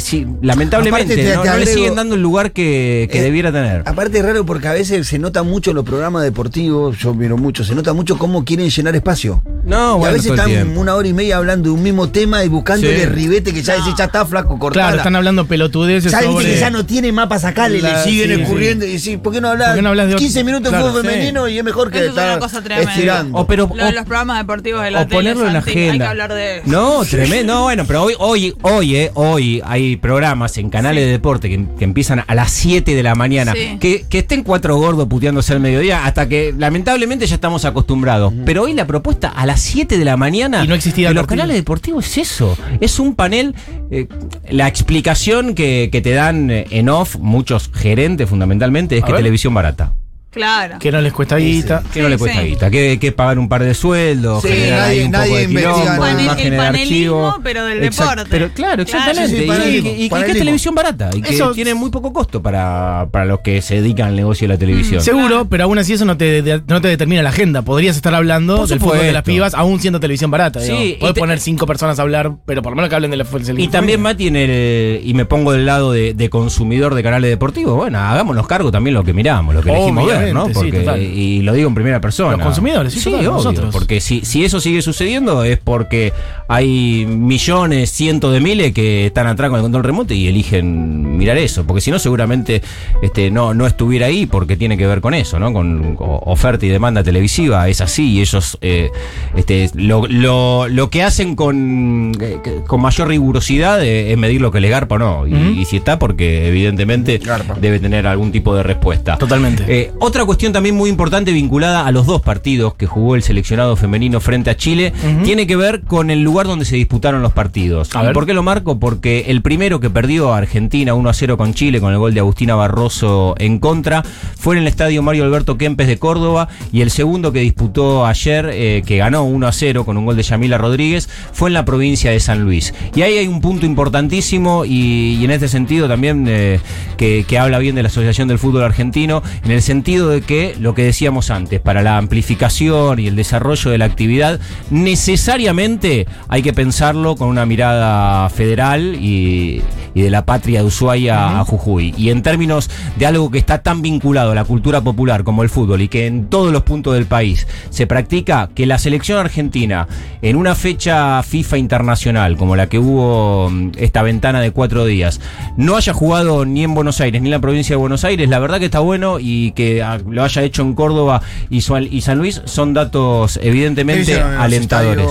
sí, 0.00 0.26
lamentablemente, 0.42 1.16
te- 1.16 1.34
no, 1.34 1.42
te 1.42 1.48
no 1.48 1.56
le 1.56 1.66
siguen 1.66 1.94
dando 1.96 2.14
el 2.14 2.22
lugar 2.22 2.52
que, 2.52 3.08
que 3.10 3.22
debiera 3.22 3.50
tener. 3.52 3.82
Aparte 3.86 4.18
es 4.18 4.24
raro 4.24 4.44
porque 4.44 4.68
a 4.68 4.72
veces 4.72 5.06
se 5.06 5.18
nota 5.18 5.42
mucho 5.42 5.70
en 5.70 5.76
los 5.76 5.84
programas 5.84 6.22
deportivos, 6.22 6.98
yo 6.98 7.14
miro 7.14 7.36
mucho, 7.36 7.64
se 7.64 7.74
nota 7.74 7.79
mucho 7.94 8.18
cómo 8.18 8.44
quieren 8.44 8.68
llenar 8.70 8.94
espacio. 8.96 9.42
No, 9.64 9.76
y 9.76 9.76
a 9.76 9.92
bueno, 9.94 10.12
veces 10.14 10.22
todo 10.28 10.34
el 10.34 10.40
están 10.40 10.50
tiempo. 10.64 10.80
una 10.80 10.94
hora 10.94 11.06
y 11.08 11.12
media 11.12 11.36
hablando 11.36 11.68
de 11.68 11.74
un 11.74 11.82
mismo 11.82 12.08
tema 12.08 12.42
y 12.44 12.48
buscándole 12.48 13.00
Sí. 13.00 13.06
ribete 13.06 13.52
que 13.52 13.62
ya 13.62 13.74
decís, 13.74 13.94
ya 13.96 14.04
está 14.04 14.24
flaco, 14.24 14.58
cortada. 14.58 14.86
Claro, 14.86 14.96
están 14.98 15.16
hablando 15.16 15.46
pelotudeces 15.46 16.10
Ya 16.10 16.18
viste 16.20 16.32
sobre... 16.32 16.46
que 16.54 16.58
ya 16.60 16.70
no 16.70 16.86
tiene 16.86 17.12
mapa 17.12 17.38
sacarle, 17.38 17.80
La- 17.82 17.98
le 17.98 18.04
siguen 18.04 18.34
sí, 18.36 18.42
escurriendo 18.42 18.84
y 18.86 18.92
decís, 18.92 19.18
¿por 19.18 19.32
qué 19.32 19.40
no 19.40 19.48
hablas, 19.48 19.68
¿Por 19.68 19.76
qué 19.76 19.82
no 19.82 19.88
hablas 19.90 20.06
de 20.08 20.14
otro? 20.14 20.18
15 20.24 20.44
minutos 20.44 20.64
de 20.64 20.70
Claro, 20.70 20.86
fútbol 20.88 21.02
sí. 21.02 21.08
femenino 21.08 21.48
y 21.48 21.58
es 21.58 21.64
mejor 21.64 21.90
que 21.90 21.98
Eso 21.98 22.06
es 22.08 22.12
una 22.14 22.22
estar 22.22 22.38
cosa 22.38 22.62
tremenda. 22.62 22.90
estirando? 22.92 23.38
O 23.38 23.46
pero- 23.46 23.68
Lo 23.74 23.84
de 23.84 23.90
o- 23.90 23.92
los 23.92 24.04
programas 24.04 24.38
deportivos 24.38 24.82
de 24.82 24.90
la 24.90 25.00
o 25.02 25.06
tele, 25.06 25.14
ponerlo 25.16 25.46
en 25.46 25.52
la 25.52 25.60
Santi, 25.62 25.78
Hay 25.78 25.88
agenda. 25.88 26.04
que 26.06 26.10
hablar 26.10 26.34
de 26.34 26.56
eso. 26.58 26.66
No, 26.66 27.04
tremendo. 27.04 27.52
No, 27.54 27.62
bueno, 27.64 27.84
pero 27.86 28.02
hoy, 28.04 28.14
hoy, 28.18 28.54
hoy, 28.62 28.96
eh, 28.96 29.10
hoy 29.14 29.62
hay 29.64 29.96
programas 29.96 30.56
en 30.58 30.70
canales 30.70 31.04
de 31.04 31.10
deporte 31.12 31.48
que, 31.48 31.64
que 31.78 31.84
empiezan 31.84 32.24
a 32.26 32.34
las 32.34 32.50
7 32.50 32.94
de 32.94 33.02
la 33.02 33.14
mañana. 33.14 33.52
Sí. 33.52 33.76
Que, 33.80 34.04
que 34.08 34.18
estén 34.20 34.42
cuatro 34.42 34.76
gordos 34.76 35.06
puteándose 35.08 35.52
al 35.52 35.60
mediodía 35.60 36.04
hasta 36.06 36.28
que 36.28 36.54
lamentablemente 36.56 37.26
ya 37.26 37.34
estamos 37.34 37.64
acostumbrados. 37.70 38.32
Pero 38.44 38.62
hoy 38.62 38.72
la 38.74 38.86
propuesta 38.86 39.28
a 39.28 39.46
las 39.46 39.60
7 39.60 39.98
de 39.98 40.04
la 40.04 40.16
mañana 40.16 40.64
Y 40.64 40.68
no 40.68 40.74
existía 40.74 41.08
de 41.08 41.14
los 41.14 41.26
canales 41.26 41.56
deportivos 41.56 42.06
es 42.06 42.18
eso. 42.18 42.56
Es 42.80 42.98
un 42.98 43.14
panel. 43.14 43.54
eh, 43.90 44.06
la 44.50 44.68
explicación 44.68 45.54
que, 45.54 45.88
que 45.90 46.00
te 46.00 46.10
dan 46.12 46.50
eh, 46.50 46.66
en 46.70 46.88
off 46.88 47.16
muchos 47.16 47.70
gerentes 47.72 48.28
fundamentalmente 48.28 48.96
es 48.96 49.02
A 49.02 49.06
que 49.06 49.12
ver. 49.12 49.20
televisión 49.20 49.54
barata. 49.54 49.92
Claro. 50.30 50.78
Que 50.78 50.92
no 50.92 51.00
les 51.00 51.12
cuesta 51.12 51.36
guita. 51.36 51.82
Que 51.92 52.02
no 52.02 52.08
le 52.08 52.14
Sí, 52.14 52.20
cuesta 52.20 52.40
sí. 52.42 52.46
guita, 52.48 52.70
que, 52.70 52.98
que 53.00 53.12
pagar 53.12 53.38
un 53.38 53.48
par 53.48 53.64
de 53.64 53.74
sueldos, 53.74 54.42
Sí, 54.42 54.48
generar 54.48 54.80
ahí 54.82 54.98
nadie- 54.98 55.04
un 55.06 55.10
nadie 55.10 55.28
poco 55.28 55.36
de 55.36 56.12
investiga 56.12 56.44
el 56.44 56.56
panelismo, 56.56 57.36
pero 57.42 57.64
del 57.64 57.82
Exact- 57.82 58.10
deporte. 58.10 58.30
Pero 58.30 58.48
claro, 58.54 58.82
exactamente. 58.82 59.28
Sí, 59.28 59.36
sí, 59.38 59.42
Y- 59.44 59.46
panelismo, 59.48 59.90
y, 59.90 59.92
y 60.04 60.08
que 60.08 60.30
es 60.30 60.38
televisión 60.38 60.74
barata 60.74 61.10
y 61.14 61.22
que 61.22 61.34
Eso- 61.34 61.52
tiene 61.52 61.74
muy 61.74 61.90
poco 61.90 62.12
costo 62.12 62.40
para, 62.40 63.08
para 63.10 63.24
los 63.24 63.40
que 63.40 63.60
se 63.60 63.76
dedican 63.80 64.08
al 64.08 64.16
negocio 64.16 64.46
de 64.46 64.54
la 64.54 64.58
televisión. 64.58 65.00
Seguro, 65.00 65.46
pero 65.50 65.64
aún 65.64 65.78
así 65.78 65.94
eso 65.94 66.04
no 66.04 66.16
te, 66.16 66.42
de- 66.42 66.62
no 66.66 66.80
te 66.80 66.88
determina 66.88 67.22
la 67.22 67.30
agenda. 67.30 67.62
Podrías 67.62 67.96
estar 67.96 68.14
hablando 68.14 68.66
del 68.66 68.78
fútbol 68.78 68.98
de 68.98 69.12
las 69.12 69.22
pibas, 69.24 69.54
aún 69.54 69.80
siendo 69.80 69.98
televisión 70.00 70.30
barata. 70.30 70.60
Podés 70.60 71.14
poner 71.18 71.40
cinco 71.40 71.66
personas 71.66 71.98
a 71.98 72.02
hablar, 72.02 72.32
pero 72.46 72.62
por 72.62 72.72
lo 72.72 72.76
menos 72.76 72.88
que 72.88 72.94
hablen 72.94 73.10
de 73.10 73.16
la. 73.16 73.26
Y 73.56 73.68
también, 73.68 74.00
Mati, 74.00 74.28
en 74.28 74.36
el, 74.36 75.00
y 75.04 75.14
me 75.14 75.24
pongo 75.24 75.52
del 75.52 75.66
lado 75.66 75.92
de, 75.92 76.14
de 76.14 76.30
consumidor 76.30 76.94
de 76.94 77.02
canales 77.02 77.30
deportivos, 77.30 77.76
bueno, 77.76 77.98
hagámonos 77.98 78.46
cargo 78.46 78.70
también 78.70 78.94
lo 78.94 79.04
que 79.04 79.12
miramos, 79.12 79.54
lo 79.54 79.62
que 79.62 79.70
elegimos 79.70 80.04
¿no? 80.32 80.46
Sí, 80.48 80.52
Porque, 80.54 81.12
y 81.14 81.42
lo 81.42 81.52
digo 81.52 81.68
en 81.68 81.74
primera 81.74 82.00
persona. 82.00 82.36
Los 82.36 82.42
consumidores, 82.44 82.92
sí, 82.92 83.04
total, 83.04 83.18
obvio, 83.20 83.30
nosotros. 83.32 83.72
Porque 83.72 84.00
si, 84.00 84.24
si 84.24 84.44
eso 84.44 84.60
sigue 84.60 84.82
sucediendo 84.82 85.44
es 85.44 85.58
porque 85.58 86.12
hay 86.48 87.06
millones, 87.06 87.90
cientos 87.90 88.32
de 88.32 88.40
miles 88.40 88.72
que 88.72 89.06
están 89.06 89.26
atrás 89.26 89.50
con 89.50 89.58
el 89.58 89.62
control 89.62 89.84
remoto 89.84 90.14
y 90.14 90.28
eligen 90.28 91.16
mirar 91.18 91.36
eso. 91.38 91.64
Porque 91.64 91.80
si 91.80 91.90
no, 91.90 91.98
seguramente 91.98 92.62
este, 93.02 93.30
no, 93.30 93.54
no 93.54 93.66
estuviera 93.66 94.06
ahí 94.06 94.26
porque 94.26 94.56
tiene 94.56 94.76
que 94.76 94.86
ver 94.86 95.00
con 95.00 95.14
eso, 95.14 95.38
¿no? 95.38 95.52
Con 95.52 95.96
oferta 95.98 96.66
y 96.66 96.68
demanda 96.68 97.02
televisiva, 97.02 97.68
es 97.68 97.80
así, 97.80 98.12
y 98.12 98.20
ellos 98.20 98.58
eh, 98.60 98.90
este, 99.36 99.70
lo, 99.74 100.06
lo, 100.06 100.68
lo 100.68 100.90
que 100.90 101.02
hacen 101.02 101.36
con, 101.36 102.12
eh, 102.20 102.38
con 102.66 102.80
mayor 102.80 103.08
rigurosidad 103.08 103.82
eh, 103.82 104.12
es 104.12 104.18
medir 104.18 104.40
lo 104.40 104.50
que 104.50 104.60
le 104.60 104.68
garpa 104.68 104.96
o 104.96 104.98
no. 104.98 105.26
Y 105.26 105.64
si 105.64 105.76
está, 105.76 105.98
porque 105.98 106.48
evidentemente 106.48 107.18
Garpa. 107.18 107.54
debe 107.60 107.78
tener 107.78 108.06
algún 108.06 108.32
tipo 108.32 108.54
de 108.54 108.62
respuesta. 108.62 109.16
Totalmente. 109.18 109.64
Eh, 109.68 109.92
otra 110.10 110.24
cuestión 110.24 110.52
también 110.52 110.74
muy 110.74 110.90
importante 110.90 111.30
vinculada 111.30 111.86
a 111.86 111.92
los 111.92 112.04
dos 112.04 112.20
partidos 112.20 112.74
que 112.74 112.84
jugó 112.84 113.14
el 113.14 113.22
seleccionado 113.22 113.76
femenino 113.76 114.18
frente 114.18 114.50
a 114.50 114.56
Chile 114.56 114.92
tiene 115.22 115.46
que 115.46 115.54
ver 115.54 115.82
con 115.82 116.10
el 116.10 116.20
lugar 116.22 116.48
donde 116.48 116.64
se 116.64 116.74
disputaron 116.74 117.22
los 117.22 117.32
partidos. 117.32 117.94
A 117.94 118.02
¿Y 118.02 118.06
ver. 118.06 118.12
por 118.12 118.26
qué 118.26 118.34
lo 118.34 118.42
marco? 118.42 118.80
Porque 118.80 119.26
el 119.28 119.40
primero 119.40 119.78
que 119.78 119.88
perdió 119.88 120.34
Argentina 120.34 120.94
1 120.94 121.08
a 121.08 121.14
0 121.14 121.36
con 121.36 121.54
Chile 121.54 121.80
con 121.80 121.92
el 121.92 121.98
gol 122.00 122.12
de 122.12 122.18
Agustina 122.18 122.56
Barroso 122.56 123.36
en 123.38 123.60
contra 123.60 124.02
fue 124.36 124.56
en 124.56 124.62
el 124.62 124.66
estadio 124.68 125.00
Mario 125.00 125.22
Alberto 125.22 125.56
Kempes 125.56 125.86
de 125.86 125.96
Córdoba 126.00 126.48
y 126.72 126.80
el 126.80 126.90
segundo 126.90 127.30
que 127.30 127.38
disputó 127.38 128.04
ayer, 128.04 128.50
eh, 128.52 128.82
que 128.84 128.96
ganó 128.96 129.22
1 129.22 129.46
a 129.46 129.52
0 129.52 129.84
con 129.84 129.96
un 129.96 130.06
gol 130.06 130.16
de 130.16 130.24
Yamila 130.24 130.58
Rodríguez, 130.58 131.08
fue 131.32 131.50
en 131.50 131.54
la 131.54 131.64
provincia 131.64 132.10
de 132.10 132.18
San 132.18 132.42
Luis. 132.42 132.74
Y 132.96 133.02
ahí 133.02 133.16
hay 133.16 133.28
un 133.28 133.40
punto 133.40 133.64
importantísimo 133.64 134.64
y, 134.64 135.18
y 135.20 135.24
en 135.24 135.30
este 135.30 135.46
sentido 135.46 135.86
también 135.86 136.24
eh, 136.26 136.58
que, 136.96 137.24
que 137.28 137.38
habla 137.38 137.60
bien 137.60 137.76
de 137.76 137.84
la 137.84 137.88
Asociación 137.90 138.26
del 138.26 138.40
Fútbol 138.40 138.64
Argentino, 138.64 139.22
en 139.44 139.52
el 139.52 139.62
sentido 139.62 139.99
de 140.08 140.22
que 140.22 140.56
lo 140.58 140.74
que 140.74 140.84
decíamos 140.84 141.30
antes, 141.30 141.60
para 141.60 141.82
la 141.82 141.96
amplificación 141.96 142.98
y 142.98 143.06
el 143.06 143.16
desarrollo 143.16 143.70
de 143.70 143.78
la 143.78 143.84
actividad, 143.84 144.40
necesariamente 144.70 146.06
hay 146.28 146.42
que 146.42 146.52
pensarlo 146.52 147.16
con 147.16 147.28
una 147.28 147.46
mirada 147.46 148.28
federal 148.30 148.96
y, 148.96 149.62
y 149.94 150.02
de 150.02 150.10
la 150.10 150.24
patria 150.24 150.60
de 150.60 150.66
Ushuaia 150.66 151.40
a 151.40 151.44
Jujuy. 151.44 151.94
Y 151.96 152.10
en 152.10 152.22
términos 152.22 152.70
de 152.96 153.06
algo 153.06 153.30
que 153.30 153.38
está 153.38 153.62
tan 153.62 153.82
vinculado 153.82 154.32
a 154.32 154.34
la 154.34 154.44
cultura 154.44 154.80
popular 154.80 155.24
como 155.24 155.42
el 155.42 155.48
fútbol 155.48 155.82
y 155.82 155.88
que 155.88 156.06
en 156.06 156.26
todos 156.26 156.52
los 156.52 156.62
puntos 156.62 156.94
del 156.94 157.06
país 157.06 157.46
se 157.70 157.86
practica, 157.86 158.50
que 158.54 158.66
la 158.66 158.78
selección 158.78 159.18
argentina 159.18 159.88
en 160.22 160.36
una 160.36 160.54
fecha 160.54 161.22
FIFA 161.22 161.58
internacional 161.58 162.36
como 162.36 162.56
la 162.56 162.68
que 162.68 162.78
hubo 162.78 163.50
mm, 163.50 163.72
esta 163.78 164.02
ventana 164.02 164.40
de 164.40 164.50
cuatro 164.50 164.84
días, 164.84 165.20
no 165.56 165.76
haya 165.76 165.92
jugado 165.92 166.44
ni 166.44 166.64
en 166.64 166.74
Buenos 166.74 167.00
Aires 167.00 167.20
ni 167.22 167.28
en 167.28 167.32
la 167.32 167.40
provincia 167.40 167.74
de 167.74 167.78
Buenos 167.78 168.04
Aires, 168.04 168.28
la 168.28 168.38
verdad 168.38 168.58
que 168.58 168.66
está 168.66 168.80
bueno 168.80 169.18
y 169.20 169.52
que 169.52 169.82
ah, 169.82 169.98
lo 170.08 170.22
haya 170.22 170.42
hecho 170.42 170.62
en 170.62 170.74
Córdoba 170.74 171.22
y, 171.48 171.60
San 171.62 172.18
Luis 172.18 172.42
son 172.44 172.74
datos 172.74 173.38
¿Qué 173.38 173.48
evidentemente 173.48 174.16
en 174.16 174.22
alentadores. 174.22 175.06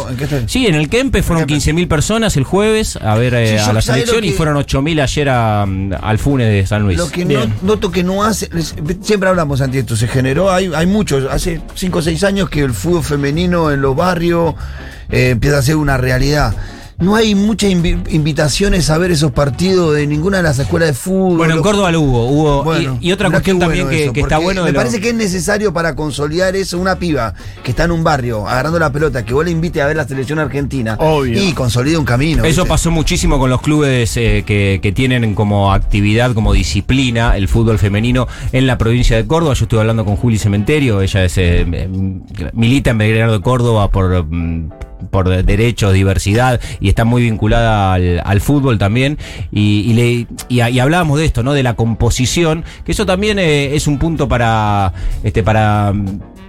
Sí, 0.48 0.68
en 0.68 0.76
el 0.76 0.90
Kempe 0.90 1.24
fueron 1.24 1.46
Kempe. 1.46 1.74
15.000 1.74 1.88
personas 1.88 2.38
el 2.38 2.44
jueves 2.44 2.98
a 2.98 3.16
ver 3.16 3.34
eh, 3.34 3.60
Sí, 3.60 3.70
a 3.70 3.74
la 3.74 3.82
¿sabés 3.82 4.02
lo 4.02 4.14
selección 4.14 4.24
y 4.24 4.32
fueron 4.32 4.58
8.000 4.70 5.02
ayer 5.02 5.30
a, 5.30 5.64
al 5.64 6.20
Funes 6.20 6.48
de 6.48 6.66
San 6.66 6.84
Luis. 6.84 6.98
Lo 6.98 7.10
que 7.10 7.26
no, 7.26 7.40
noto 7.64 7.92
que 7.92 8.04
no 8.04 8.24
hace, 8.24 8.50
siempre 9.02 9.30
hablamos 9.30 9.62
ante 9.62 9.80
esto, 9.80 9.96
se 9.96 10.08
generó, 10.08 10.52
hay, 10.52 10.72
hay 10.74 10.86
muchos, 10.86 11.26
hace 11.32 11.62
5 11.74 12.00
o 12.00 12.02
6 12.02 12.24
años 12.24 12.50
que 12.50 12.62
el 12.62 12.74
fútbol 12.74 13.04
femenino 13.04 13.72
en 13.72 13.82
los 13.82 13.96
barrios 13.96 14.54
eh, 15.10 15.30
empieza 15.32 15.58
a 15.58 15.62
ser 15.62 15.76
una 15.76 15.98
realidad. 15.98 16.56
No 17.00 17.16
hay 17.16 17.34
muchas 17.34 17.72
invi- 17.72 18.04
invitaciones 18.10 18.90
a 18.90 18.98
ver 18.98 19.12
esos 19.12 19.32
partidos 19.32 19.96
de 19.96 20.06
ninguna 20.06 20.38
de 20.38 20.44
las 20.44 20.60
escuelas 20.60 20.90
de 20.90 20.94
fútbol. 20.94 21.38
Bueno, 21.38 21.56
en 21.56 21.62
Córdoba 21.62 21.92
lo 21.92 22.02
hubo. 22.02 22.28
hubo 22.28 22.64
Bueno, 22.66 22.98
y, 23.00 23.08
y 23.08 23.12
otra 23.14 23.30
cuestión 23.32 23.58
también 23.58 23.88
que, 23.88 24.04
eso, 24.04 24.14
que 24.14 24.20
está 24.20 24.38
bueno 24.38 24.62
de 24.66 24.72
Me 24.72 24.74
lo- 24.74 24.80
parece 24.80 25.00
que 25.00 25.10
es 25.10 25.16
necesario 25.16 25.72
para 25.72 25.96
consolidar 25.96 26.58
eso 26.58 26.78
una 26.78 27.00
piba 27.00 27.34
que 27.64 27.72
está 27.72 27.86
en 27.86 27.92
un 27.92 28.04
barrio 28.04 28.46
agarrando 28.48 28.80
la 28.80 28.92
pelota, 28.92 29.24
que 29.24 29.34
vos 29.34 29.46
le 29.46 29.52
invite 29.52 29.82
a 29.82 29.88
ver 29.88 29.96
la 29.96 30.06
selección 30.06 30.40
argentina. 30.40 30.98
Obvio. 31.00 31.42
Y 31.42 31.54
consolida 31.54 31.98
un 31.98 32.06
camino. 32.06 32.44
Eso 32.44 32.64
¿viste? 32.64 32.70
pasó 32.70 32.92
muchísimo 32.92 33.40
con 33.40 33.50
los 33.50 33.62
clubes 33.62 34.18
eh, 34.18 34.44
que, 34.46 34.80
que 34.84 34.92
tienen 34.92 35.36
como 35.36 35.72
actividad, 35.72 36.34
como 36.34 36.52
disciplina, 36.52 37.38
el 37.38 37.48
fútbol 37.48 37.80
femenino 37.80 38.28
en 38.52 38.68
la 38.68 38.78
provincia 38.78 39.16
de 39.16 39.26
Córdoba. 39.26 39.54
Yo 39.54 39.64
estuve 39.64 39.80
hablando 39.80 40.04
con 40.04 40.18
Juli 40.18 40.38
Cementerio, 40.38 41.02
ella 41.02 41.24
es 41.24 41.38
eh, 41.38 41.66
eh, 41.72 41.88
milita 42.52 42.90
en 42.90 42.98
Belgrano 42.98 43.32
de 43.32 43.42
Córdoba 43.42 43.90
por, 43.90 44.26
mm, 44.26 44.70
por 45.12 45.30
de- 45.30 45.44
derechos, 45.44 45.94
diversidad, 45.94 46.60
y 46.80 46.90
está 46.90 47.06
muy 47.06 47.24
vinculada 47.24 47.94
al, 47.94 48.22
al 48.24 48.42
fútbol 48.42 48.78
también. 48.78 49.18
Y, 49.52 49.82
y 49.82 49.94
le, 49.94 50.28
y, 50.50 50.80
hablábamos 50.80 51.20
de 51.20 51.26
esto, 51.26 51.44
¿no? 51.44 51.54
De 51.54 51.64
la 51.64 51.76
composición, 51.76 52.64
que 52.86 52.92
eso 52.92 53.06
también 53.06 53.40
eh, 53.40 53.76
es 53.76 53.88
un 53.88 53.98
punto 53.98 54.28
para, 54.28 54.94
este, 55.24 55.44
para 55.44 55.94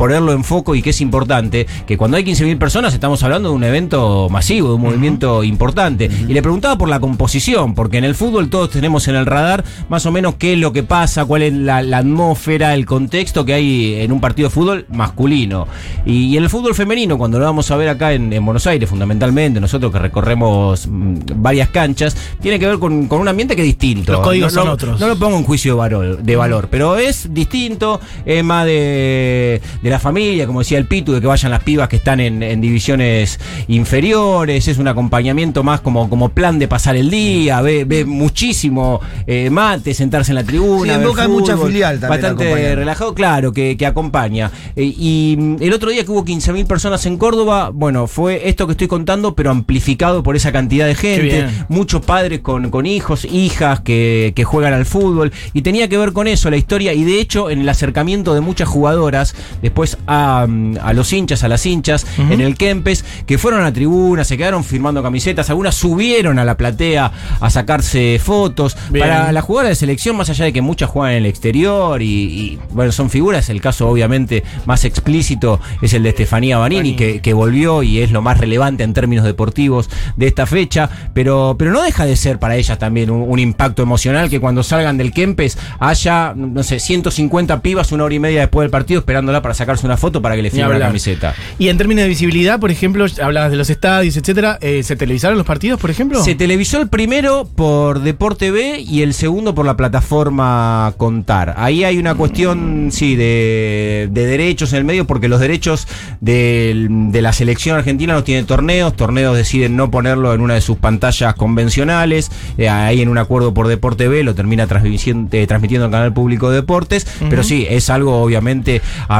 ponerlo 0.00 0.32
en 0.32 0.44
foco 0.44 0.74
y 0.74 0.80
que 0.80 0.90
es 0.90 1.00
importante, 1.02 1.66
que 1.86 1.98
cuando 1.98 2.16
hay 2.16 2.24
15.000 2.24 2.56
personas 2.56 2.94
estamos 2.94 3.22
hablando 3.22 3.50
de 3.50 3.54
un 3.54 3.64
evento 3.64 4.28
masivo, 4.30 4.68
de 4.68 4.74
un 4.76 4.80
movimiento 4.80 5.44
importante. 5.44 6.08
Y 6.26 6.32
le 6.32 6.40
preguntaba 6.40 6.78
por 6.78 6.88
la 6.88 7.00
composición, 7.00 7.74
porque 7.74 7.98
en 7.98 8.04
el 8.04 8.14
fútbol 8.14 8.48
todos 8.48 8.70
tenemos 8.70 9.06
en 9.08 9.16
el 9.16 9.26
radar 9.26 9.62
más 9.90 10.06
o 10.06 10.10
menos 10.10 10.36
qué 10.36 10.54
es 10.54 10.58
lo 10.58 10.72
que 10.72 10.82
pasa, 10.84 11.26
cuál 11.26 11.42
es 11.42 11.52
la, 11.52 11.82
la 11.82 11.98
atmósfera, 11.98 12.72
el 12.72 12.86
contexto 12.86 13.44
que 13.44 13.52
hay 13.52 13.94
en 14.00 14.10
un 14.10 14.22
partido 14.22 14.48
de 14.48 14.54
fútbol 14.54 14.86
masculino. 14.88 15.68
Y, 16.06 16.28
y 16.28 16.36
en 16.38 16.44
el 16.44 16.48
fútbol 16.48 16.74
femenino, 16.74 17.18
cuando 17.18 17.38
lo 17.38 17.44
vamos 17.44 17.70
a 17.70 17.76
ver 17.76 17.90
acá 17.90 18.14
en, 18.14 18.32
en 18.32 18.42
Buenos 18.42 18.66
Aires, 18.66 18.88
fundamentalmente, 18.88 19.60
nosotros 19.60 19.92
que 19.92 19.98
recorremos 19.98 20.86
mm, 20.88 21.16
varias 21.36 21.68
canchas, 21.68 22.16
tiene 22.40 22.58
que 22.58 22.66
ver 22.66 22.78
con, 22.78 23.06
con 23.06 23.20
un 23.20 23.28
ambiente 23.28 23.54
que 23.54 23.60
es 23.60 23.66
distinto. 23.66 24.12
Los 24.12 24.22
códigos 24.22 24.54
No- 24.54 24.60
son 24.60 24.68
no- 24.68 24.72
otros. 24.72 24.98
No 24.98 25.08
lo 25.08 25.16
pongo 25.18 25.36
en 25.36 25.44
juicio 25.44 25.74
de 25.74 25.78
valor, 25.78 26.22
de 26.22 26.36
valor 26.36 26.68
pero 26.70 26.96
es 26.96 27.32
distinto, 27.34 28.00
es 28.24 28.42
más 28.42 28.64
de, 28.64 29.60
de 29.82 29.89
la 29.90 29.98
familia, 29.98 30.46
como 30.46 30.60
decía 30.60 30.78
el 30.78 30.86
Pitu, 30.86 31.12
de 31.12 31.20
que 31.20 31.26
vayan 31.26 31.50
las 31.50 31.62
pibas 31.62 31.88
que 31.88 31.96
están 31.96 32.20
en, 32.20 32.42
en 32.42 32.60
divisiones 32.60 33.38
inferiores, 33.68 34.68
es 34.68 34.78
un 34.78 34.88
acompañamiento 34.88 35.62
más 35.62 35.80
como, 35.80 36.08
como 36.08 36.30
plan 36.30 36.58
de 36.58 36.68
pasar 36.68 36.96
el 36.96 37.10
día, 37.10 37.60
ve, 37.60 37.84
ve 37.84 38.04
muchísimo 38.04 39.00
eh, 39.26 39.50
mate, 39.50 39.94
sentarse 39.94 40.32
en 40.32 40.36
la 40.36 40.44
tribuna. 40.44 40.94
Sí, 40.94 41.00
en 41.00 41.06
Boca 41.06 41.22
hay 41.22 41.28
mucha 41.28 41.56
filial 41.56 42.00
también 42.00 42.22
Bastante 42.22 42.74
relajado, 42.74 43.14
claro, 43.14 43.52
que, 43.52 43.76
que 43.76 43.86
acompaña. 43.86 44.50
Eh, 44.76 44.84
y 44.84 45.36
mm, 45.38 45.56
el 45.60 45.72
otro 45.72 45.90
día 45.90 46.04
que 46.04 46.10
hubo 46.10 46.24
15.000 46.24 46.66
personas 46.66 47.04
en 47.06 47.16
Córdoba, 47.16 47.70
bueno, 47.72 48.06
fue 48.06 48.48
esto 48.48 48.66
que 48.66 48.72
estoy 48.72 48.88
contando, 48.88 49.34
pero 49.34 49.50
amplificado 49.50 50.22
por 50.22 50.36
esa 50.36 50.52
cantidad 50.52 50.86
de 50.86 50.94
gente. 50.94 51.48
Muchos 51.68 52.04
padres 52.04 52.40
con, 52.40 52.70
con 52.70 52.86
hijos, 52.86 53.24
hijas 53.24 53.80
que, 53.80 54.32
que 54.34 54.44
juegan 54.44 54.72
al 54.72 54.86
fútbol. 54.86 55.32
Y 55.52 55.62
tenía 55.62 55.88
que 55.88 55.98
ver 55.98 56.12
con 56.12 56.28
eso 56.28 56.50
la 56.50 56.56
historia. 56.56 56.92
Y 56.92 57.04
de 57.04 57.20
hecho, 57.20 57.50
en 57.50 57.60
el 57.60 57.68
acercamiento 57.68 58.34
de 58.34 58.40
muchas 58.40 58.68
jugadoras, 58.68 59.34
después 59.62 59.79
a, 60.06 60.46
mm, 60.48 60.78
a 60.82 60.92
los 60.92 61.12
hinchas, 61.12 61.44
a 61.44 61.48
las 61.48 61.64
hinchas, 61.66 62.06
en 62.18 62.40
el 62.40 62.56
Kempes, 62.56 63.04
que 63.26 63.38
fueron 63.38 63.60
a 63.60 63.64
la 63.64 63.72
tribuna, 63.72 64.24
se 64.24 64.36
quedaron 64.36 64.64
firmando 64.64 65.02
camisetas, 65.02 65.50
algunas 65.50 65.74
subieron 65.74 66.38
a 66.38 66.44
la 66.44 66.56
platea 66.56 67.12
a 67.40 67.50
sacarse 67.50 68.20
fotos. 68.22 68.76
Bien. 68.90 69.06
Para 69.06 69.32
la 69.32 69.42
jugada 69.42 69.68
de 69.68 69.74
selección, 69.74 70.16
más 70.16 70.30
allá 70.30 70.44
de 70.44 70.52
que 70.52 70.62
muchas 70.62 70.90
juegan 70.90 71.12
en 71.12 71.18
el 71.18 71.26
exterior 71.26 72.02
y, 72.02 72.06
y, 72.06 72.58
bueno, 72.72 72.92
son 72.92 73.10
figuras, 73.10 73.48
el 73.48 73.60
caso 73.60 73.88
obviamente 73.88 74.44
más 74.66 74.84
explícito 74.84 75.60
es 75.82 75.92
el 75.94 76.02
de 76.02 76.10
Estefanía 76.10 76.58
Banini, 76.58 76.96
que, 76.96 77.20
que 77.20 77.32
volvió 77.32 77.82
y 77.82 78.00
es 78.00 78.10
lo 78.12 78.22
más 78.22 78.38
relevante 78.38 78.84
en 78.84 78.94
términos 78.94 79.24
deportivos 79.24 79.88
de 80.16 80.26
esta 80.26 80.46
fecha, 80.46 80.90
pero, 81.14 81.56
pero 81.58 81.70
no 81.70 81.82
deja 81.82 82.06
de 82.06 82.16
ser 82.16 82.38
para 82.38 82.56
ellas 82.56 82.78
también 82.78 83.10
un, 83.10 83.22
un 83.22 83.38
impacto 83.38 83.82
emocional 83.82 84.28
que 84.28 84.40
cuando 84.40 84.62
salgan 84.62 84.98
del 84.98 85.12
Kempes 85.12 85.58
haya, 85.78 86.34
no 86.34 86.62
sé, 86.62 86.80
150 86.80 87.60
pibas 87.62 87.92
una 87.92 88.04
hora 88.04 88.14
y 88.14 88.18
media 88.18 88.40
después 88.40 88.64
del 88.64 88.70
partido 88.70 89.00
esperándola 89.00 89.42
para 89.42 89.54
sacarse 89.60 89.86
una 89.86 89.96
foto 89.96 90.20
para 90.20 90.34
que 90.36 90.42
le 90.42 90.50
firme 90.50 90.78
la 90.78 90.86
camiseta. 90.86 91.34
Y 91.58 91.68
en 91.68 91.76
términos 91.78 92.02
de 92.02 92.08
visibilidad, 92.08 92.58
por 92.58 92.70
ejemplo, 92.70 93.06
hablabas 93.22 93.50
de 93.50 93.56
los 93.56 93.70
estadios, 93.70 94.16
etcétera. 94.16 94.58
eh, 94.60 94.82
¿Se 94.82 94.96
televisaron 94.96 95.36
los 95.38 95.46
partidos, 95.46 95.78
por 95.80 95.90
ejemplo? 95.90 96.22
Se 96.24 96.34
televisó 96.34 96.80
el 96.80 96.88
primero 96.88 97.48
por 97.54 98.00
Deporte 98.00 98.50
B 98.50 98.80
y 98.80 99.02
el 99.02 99.14
segundo 99.14 99.54
por 99.54 99.66
la 99.66 99.76
plataforma 99.76 100.92
Contar. 100.96 101.54
Ahí 101.56 101.84
hay 101.84 101.98
una 101.98 102.14
cuestión, 102.14 102.88
sí, 102.90 103.16
de, 103.16 104.08
de 104.10 104.26
derechos 104.26 104.72
en 104.72 104.78
el 104.78 104.84
medio, 104.84 105.06
porque 105.06 105.28
los 105.28 105.40
derechos 105.40 105.86
de, 106.20 106.88
la 107.20 107.32
selección 107.32 107.76
argentina 107.76 108.12
no 108.14 108.24
tienen 108.24 108.46
torneos. 108.46 108.96
Torneos 108.96 109.36
deciden 109.36 109.76
no 109.76 109.90
ponerlo 109.90 110.34
en 110.34 110.40
una 110.40 110.54
de 110.54 110.60
sus 110.60 110.78
pantallas 110.78 111.34
convencionales. 111.34 112.30
Eh, 112.58 112.68
ahí 112.68 113.00
en 113.02 113.08
un 113.08 113.18
acuerdo 113.18 113.54
por 113.54 113.68
Deporte 113.68 114.08
B 114.08 114.22
lo 114.24 114.34
termina 114.34 114.66
transmisión- 114.66 115.28
eh, 115.32 115.46
transmitiendo 115.46 115.86
el 115.86 115.92
Canal 115.92 116.12
Público 116.12 116.50
de 116.50 116.56
Deportes. 116.56 117.06
Pero 117.28 117.42
sí, 117.42 117.66
es 117.68 117.90
algo 117.90 118.22
obviamente 118.22 118.80
a 119.08 119.18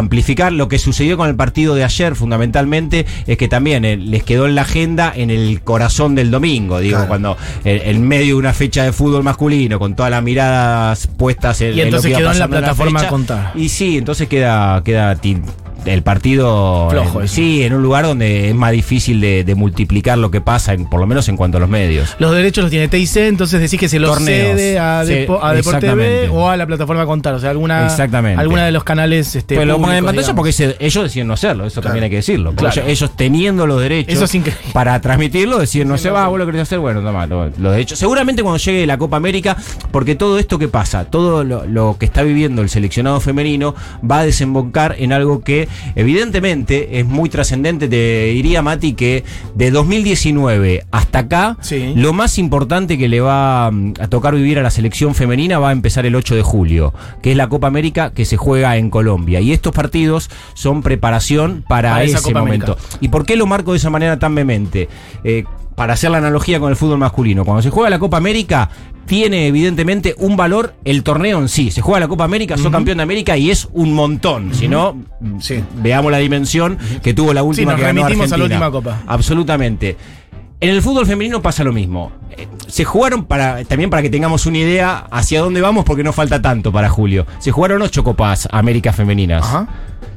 Lo 0.51 0.69
que 0.69 0.79
sucedió 0.79 1.17
con 1.17 1.29
el 1.29 1.35
partido 1.37 1.75
de 1.75 1.85
ayer, 1.85 2.15
fundamentalmente, 2.15 3.07
es 3.27 3.37
que 3.37 3.49
también 3.49 3.85
eh, 3.85 3.97
les 3.97 4.23
quedó 4.23 4.47
en 4.47 4.55
la 4.55 4.63
agenda 4.63 5.13
en 5.15 5.31
el 5.31 5.61
corazón 5.63 6.15
del 6.15 6.31
domingo. 6.31 6.79
Digo, 6.79 6.97
Claro. 6.97 7.09
cuando 7.09 7.37
eh, 7.65 7.83
en 7.87 8.07
medio 8.07 8.35
de 8.35 8.35
una 8.35 8.53
fecha 8.53 8.85
de 8.85 8.93
fútbol 8.93 9.23
masculino, 9.23 9.79
con 9.79 9.95
todas 9.97 10.11
las 10.11 10.23
miradas 10.23 11.07
puestas 11.07 11.61
en, 11.61 11.69
Y 11.69 11.71
en 11.73 11.77
lo 11.79 11.83
entonces 11.85 12.05
que 12.05 12.11
iba 12.11 12.19
quedó 12.21 12.33
en 12.33 12.39
la 12.39 12.49
plataforma 12.49 13.01
fecha. 13.01 13.11
Contar. 13.11 13.53
Y 13.55 13.69
sí, 13.69 13.99
entonces 13.99 14.29
queda, 14.29 14.83
queda 14.85 15.17
el 15.85 16.03
partido 16.03 16.89
Flojo 16.91 17.23
eso. 17.23 17.35
sí, 17.35 17.63
en 17.63 17.73
un 17.75 17.83
lugar 17.83 18.05
donde 18.05 18.49
es 18.51 18.55
más 18.55 18.73
difícil 18.73 19.21
de, 19.21 19.45
de 19.45 19.55
multiplicar 19.55 20.19
lo 20.19 20.31
que 20.31 20.41
pasa, 20.41 20.73
en- 20.75 20.87
por 20.87 21.01
lo 21.01 21.07
menos 21.07 21.29
en 21.29 21.37
cuanto 21.37 21.57
a 21.57 21.61
los 21.61 21.69
medios. 21.69 22.15
Los 22.19 22.35
derechos 22.35 22.63
los 22.65 22.71
tiene 22.71 22.89
TIC, 22.89 23.17
entonces 23.17 23.61
decís 23.61 23.79
que 23.81 23.89
se 23.89 23.99
los 23.99 24.11
Torneos. 24.13 24.57
cede 24.57 24.79
a, 24.79 25.05
Sí, 25.07 25.13
Depo- 25.13 25.41
a 25.43 25.53
Deporte 25.55 25.59
exactamente. 25.87 26.29
o 26.31 26.49
a 26.49 26.57
la 26.57 26.67
plataforma 26.67 27.07
Contar. 27.07 27.35
O 27.35 27.39
sea, 27.41 27.51
alguna, 27.51 27.87
Exactamente. 27.87 28.41
alguna 28.41 28.65
de 28.67 28.73
los 28.73 28.85
canales. 28.85 29.35
Este, 29.37 29.55
Pues 29.57 29.67
lo 29.67 29.79
ponen 29.81 29.97
en 29.99 30.05
pantalla 30.05 30.23
digamos. 30.29 30.37
porque 30.37 30.53
se- 30.53 30.77
ellos 30.79 31.05
deciden 31.05 31.29
no 31.29 31.35
hacerlo, 31.35 31.67
eso 31.67 31.81
también 31.81 32.05
hay 32.05 32.11
que 32.11 32.17
decirlo. 32.17 32.53
Claro. 32.55 32.75
ellos, 32.83 32.89
ellos 32.89 33.11
teniendo 33.17 33.67
los 33.67 33.81
derechos 33.81 34.15
Eso 34.35 34.51
para 34.73 35.01
transmitirlo, 35.01 35.59
deciden 35.59 35.89
no 35.89 35.99
se 35.99 36.11
va, 36.11 36.29
vos 36.29 36.39
lo 36.39 36.47
querés 36.47 36.63
hacer, 36.63 36.79
bueno, 36.79 37.01
toma, 37.03 37.27
lo- 37.27 37.47
los 37.47 37.73
derechos. 37.73 37.99
Seguramente 37.99 38.43
cuando 38.43 38.59
llegue 38.59 38.87
la 38.87 38.99
Copa 38.99 39.17
América, 39.17 39.57
porque 39.91 40.15
todo 40.15 40.39
esto 40.39 40.59
que 40.59 40.69
pasa, 40.69 41.05
todo 41.07 41.43
lo, 41.45 41.65
lo 41.67 41.97
que 41.99 42.07
está 42.07 42.23
viviendo 42.23 42.63
el 42.63 42.69
seleccionado 42.69 43.21
femenino 43.21 43.75
va 44.09 44.21
a 44.21 44.25
desembocar 44.25 44.97
en 44.99 45.13
algo 45.13 45.43
que 45.43 45.69
evidentemente 45.95 47.01
es 47.01 47.07
muy 47.07 47.29
trascendente. 47.29 47.89
Te 47.89 48.25
diría, 48.27 48.63
Mati, 48.63 48.95
que 48.95 49.25
de 49.55 49.71
2019 49.71 50.85
hasta 50.91 51.21
acá, 51.21 51.57
Sí. 51.61 51.93
lo 51.97 52.13
más 52.13 52.39
importante 52.39 52.99
que 52.99 53.09
le 53.09 53.21
va 53.21 53.71
mm, 53.71 53.95
a 54.01 54.09
tocar 54.09 54.35
vivir 54.35 54.59
a 54.59 54.63
la 54.63 54.71
selección 54.71 55.15
femenina 55.15 55.59
va 55.59 55.71
a 55.71 55.73
empezar 55.73 56.07
el 56.07 56.15
8 56.15 56.35
de 56.35 56.43
julio, 56.43 56.95
que 57.23 57.33
es 57.33 57.37
la 57.37 57.49
Copa 57.49 57.67
América 57.67 58.13
que 58.13 58.25
se 58.25 58.37
juega 58.37 58.77
en 58.77 58.91
Colombia. 58.91 59.41
Y 59.41 59.53
estos 59.53 59.73
partidos 59.73 60.31
son 60.55 60.83
preparación 60.83 61.65
para, 61.69 62.03
ese 62.03 62.33
momento. 62.33 62.73
América. 62.73 62.99
¿Y 63.01 63.09
por 63.09 63.27
qué 63.27 63.37
lo 63.37 63.47
marco 63.47 63.73
de 63.73 63.79
esa 63.79 63.91
manera 63.91 64.19
tan 64.19 64.35
vehemente? 64.35 64.89
Eh, 65.25 65.45
para 65.81 65.95
hacer 65.95 66.11
la 66.11 66.19
analogía 66.19 66.61
con 66.61 66.69
el 66.69 66.77
fútbol 66.77 66.99
masculino. 66.99 67.43
Cuando 67.43 67.63
se 67.63 67.71
juega 67.71 67.89
la 67.89 67.99
Copa 67.99 68.19
América, 68.19 68.69
tiene 69.07 69.47
evidentemente 69.47 70.15
un 70.19 70.37
valor 70.37 70.75
el 70.85 71.03
torneo 71.03 71.39
en 71.39 71.49
sí. 71.49 71.71
Se 71.71 71.81
juega 71.81 72.01
la 72.01 72.09
Copa 72.09 72.25
América, 72.25 72.59
sos 72.59 72.71
campeón 72.71 72.99
de 72.99 73.03
América 73.05 73.35
y 73.39 73.51
es 73.51 73.67
un 73.73 73.95
montón. 73.95 74.53
Si 74.53 74.69
no, 74.69 74.95
Sí. 75.39 75.65
veamos 75.77 76.13
la 76.13 76.19
dimensión 76.19 76.77
que 77.03 77.15
tuvo 77.15 77.33
la 77.33 77.43
última 77.43 77.73
nos 77.73 77.81
que 77.81 77.87
ganó 77.87 78.01
remitimos 78.03 78.31
a 78.31 78.37
la 78.37 78.45
Argentina. 78.45 78.67
última 78.69 78.93
Copa. 78.95 79.03
Absolutamente. 79.11 79.97
En 80.61 80.69
el 80.69 80.83
fútbol 80.83 81.07
femenino 81.07 81.41
pasa 81.41 81.65
lo 81.65 81.73
mismo. 81.73 82.13
Eh, 82.37 82.47
Se 82.67 82.85
jugaron 82.85 83.25
para 83.25 83.65
también 83.65 83.89
para 83.89 84.03
que 84.03 84.11
tengamos 84.11 84.45
una 84.45 84.59
idea 84.59 85.07
hacia 85.11 85.41
dónde 85.41 85.63
vamos 85.63 85.87
porque 85.87 86.05
no 86.05 86.13
falta 86.13 86.43
tanto 86.43 86.71
para 86.73 86.91
julio. 86.91 87.25
Se 87.39 87.53
jugaron 87.53 87.81
ocho 87.81 88.05
copas 88.05 88.47
Américas 88.53 88.95
femeninas. 88.95 89.43
Ajá. 89.47 89.67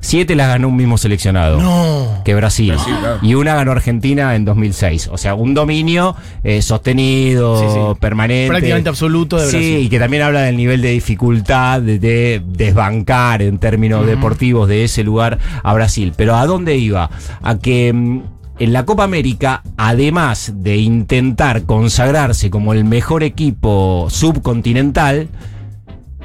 Siete 0.06 0.36
las 0.36 0.50
ganó 0.50 0.68
un 0.68 0.76
mismo 0.76 0.98
seleccionado. 0.98 1.62
No. 1.62 2.22
Que 2.26 2.36
Brasil. 2.36 2.76
claro. 2.86 3.20
Y 3.22 3.36
una 3.36 3.56
ganó 3.56 3.72
Argentina 3.72 4.36
en 4.36 4.44
2006. 4.44 5.10
O 5.12 5.18
sea, 5.18 5.34
un 5.34 5.54
dominio 5.54 6.14
eh, 6.44 6.62
sostenido, 6.62 7.58
Sí, 7.60 7.66
sí. 7.74 8.00
permanente. 8.02 8.50
Prácticamente 8.50 8.90
absoluto 8.90 9.38
de 9.38 9.46
Sí, 9.48 9.52
Brasil. 9.58 9.80
y 9.80 9.90
que 9.90 10.00
también 10.00 10.24
habla 10.24 10.42
del 10.42 10.58
nivel 10.58 10.82
de 10.82 10.90
dificultad 10.92 11.82
de, 11.82 12.00
de 12.00 12.42
desbancar 12.46 13.42
en 13.42 13.60
términos 13.60 14.06
deportivos 14.06 14.68
de 14.68 14.84
ese 14.84 15.04
lugar 15.06 15.40
a 15.64 15.74
Brasil. 15.74 16.12
Pero 16.18 16.36
¿a 16.36 16.46
dónde 16.46 16.76
iba? 16.76 17.10
A 17.42 17.58
que 17.60 17.94
mm, 17.94 18.22
en 18.60 18.74
la 18.74 18.84
Copa 18.86 19.06
América, 19.06 19.64
además 19.78 20.52
de 20.58 20.78
intentar 20.78 21.64
consagrarse 21.64 22.50
como 22.50 22.74
el 22.74 22.84
mejor 22.84 23.24
equipo 23.24 24.08
subcontinental, 24.10 25.30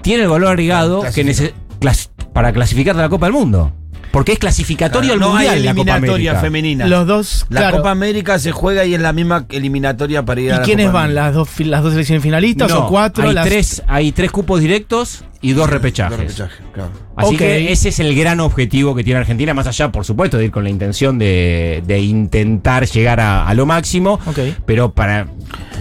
tiene 0.02 0.24
el 0.24 0.28
valor 0.28 0.48
agregado 0.48 1.02
que 1.14 1.54
Clasifica. 1.80 2.17
Para 2.38 2.52
clasificar 2.52 2.94
de 2.94 3.02
la 3.02 3.08
Copa 3.08 3.26
del 3.26 3.32
Mundo. 3.32 3.72
Porque 4.12 4.30
es 4.30 4.38
clasificatorio 4.38 5.14
al 5.14 5.18
no 5.18 5.34
hay 5.36 5.48
mundial 5.48 5.64
la 5.64 5.74
Copa 5.74 6.40
femenina. 6.40 6.86
Los 6.86 7.04
dos, 7.04 7.46
La 7.48 7.62
claro. 7.62 7.78
Copa 7.78 7.90
América 7.90 8.38
se 8.38 8.52
juega 8.52 8.84
y 8.84 8.94
es 8.94 9.00
la 9.00 9.12
misma 9.12 9.46
eliminatoria 9.48 10.24
para 10.24 10.40
ir 10.40 10.52
a 10.52 10.54
¿Y 10.54 10.58
la 10.58 10.62
quiénes 10.62 10.86
Copa 10.86 11.00
van? 11.00 11.16
¿Las 11.16 11.34
dos, 11.34 11.48
las 11.58 11.82
dos 11.82 11.94
selecciones 11.94 12.22
finalistas 12.22 12.70
No, 12.70 12.86
o 12.86 12.88
cuatro? 12.88 13.26
Hay, 13.26 13.34
las... 13.34 13.44
tres, 13.44 13.82
hay 13.88 14.12
tres 14.12 14.30
cupos 14.30 14.60
directos 14.60 15.24
y 15.40 15.52
dos 15.52 15.70
repechajes. 15.70 16.12
Los 16.18 16.20
repechajes, 16.20 16.58
claro. 16.72 16.90
Así 17.16 17.36
que 17.36 17.72
ese 17.72 17.88
es 17.88 17.98
el 18.00 18.14
gran 18.14 18.38
objetivo 18.40 18.94
que 18.94 19.02
tiene 19.04 19.18
Argentina, 19.20 19.52
más 19.54 19.66
allá, 19.66 19.90
por 19.90 20.04
supuesto, 20.04 20.36
de 20.38 20.44
ir 20.46 20.50
con 20.52 20.62
la 20.64 20.70
intención 20.70 21.18
de, 21.18 21.82
de 21.86 22.00
intentar 22.00 22.86
llegar 22.86 23.18
a, 23.20 23.46
a 23.48 23.54
lo 23.54 23.66
máximo, 23.66 24.20
pero 24.66 24.92
para 24.92 25.26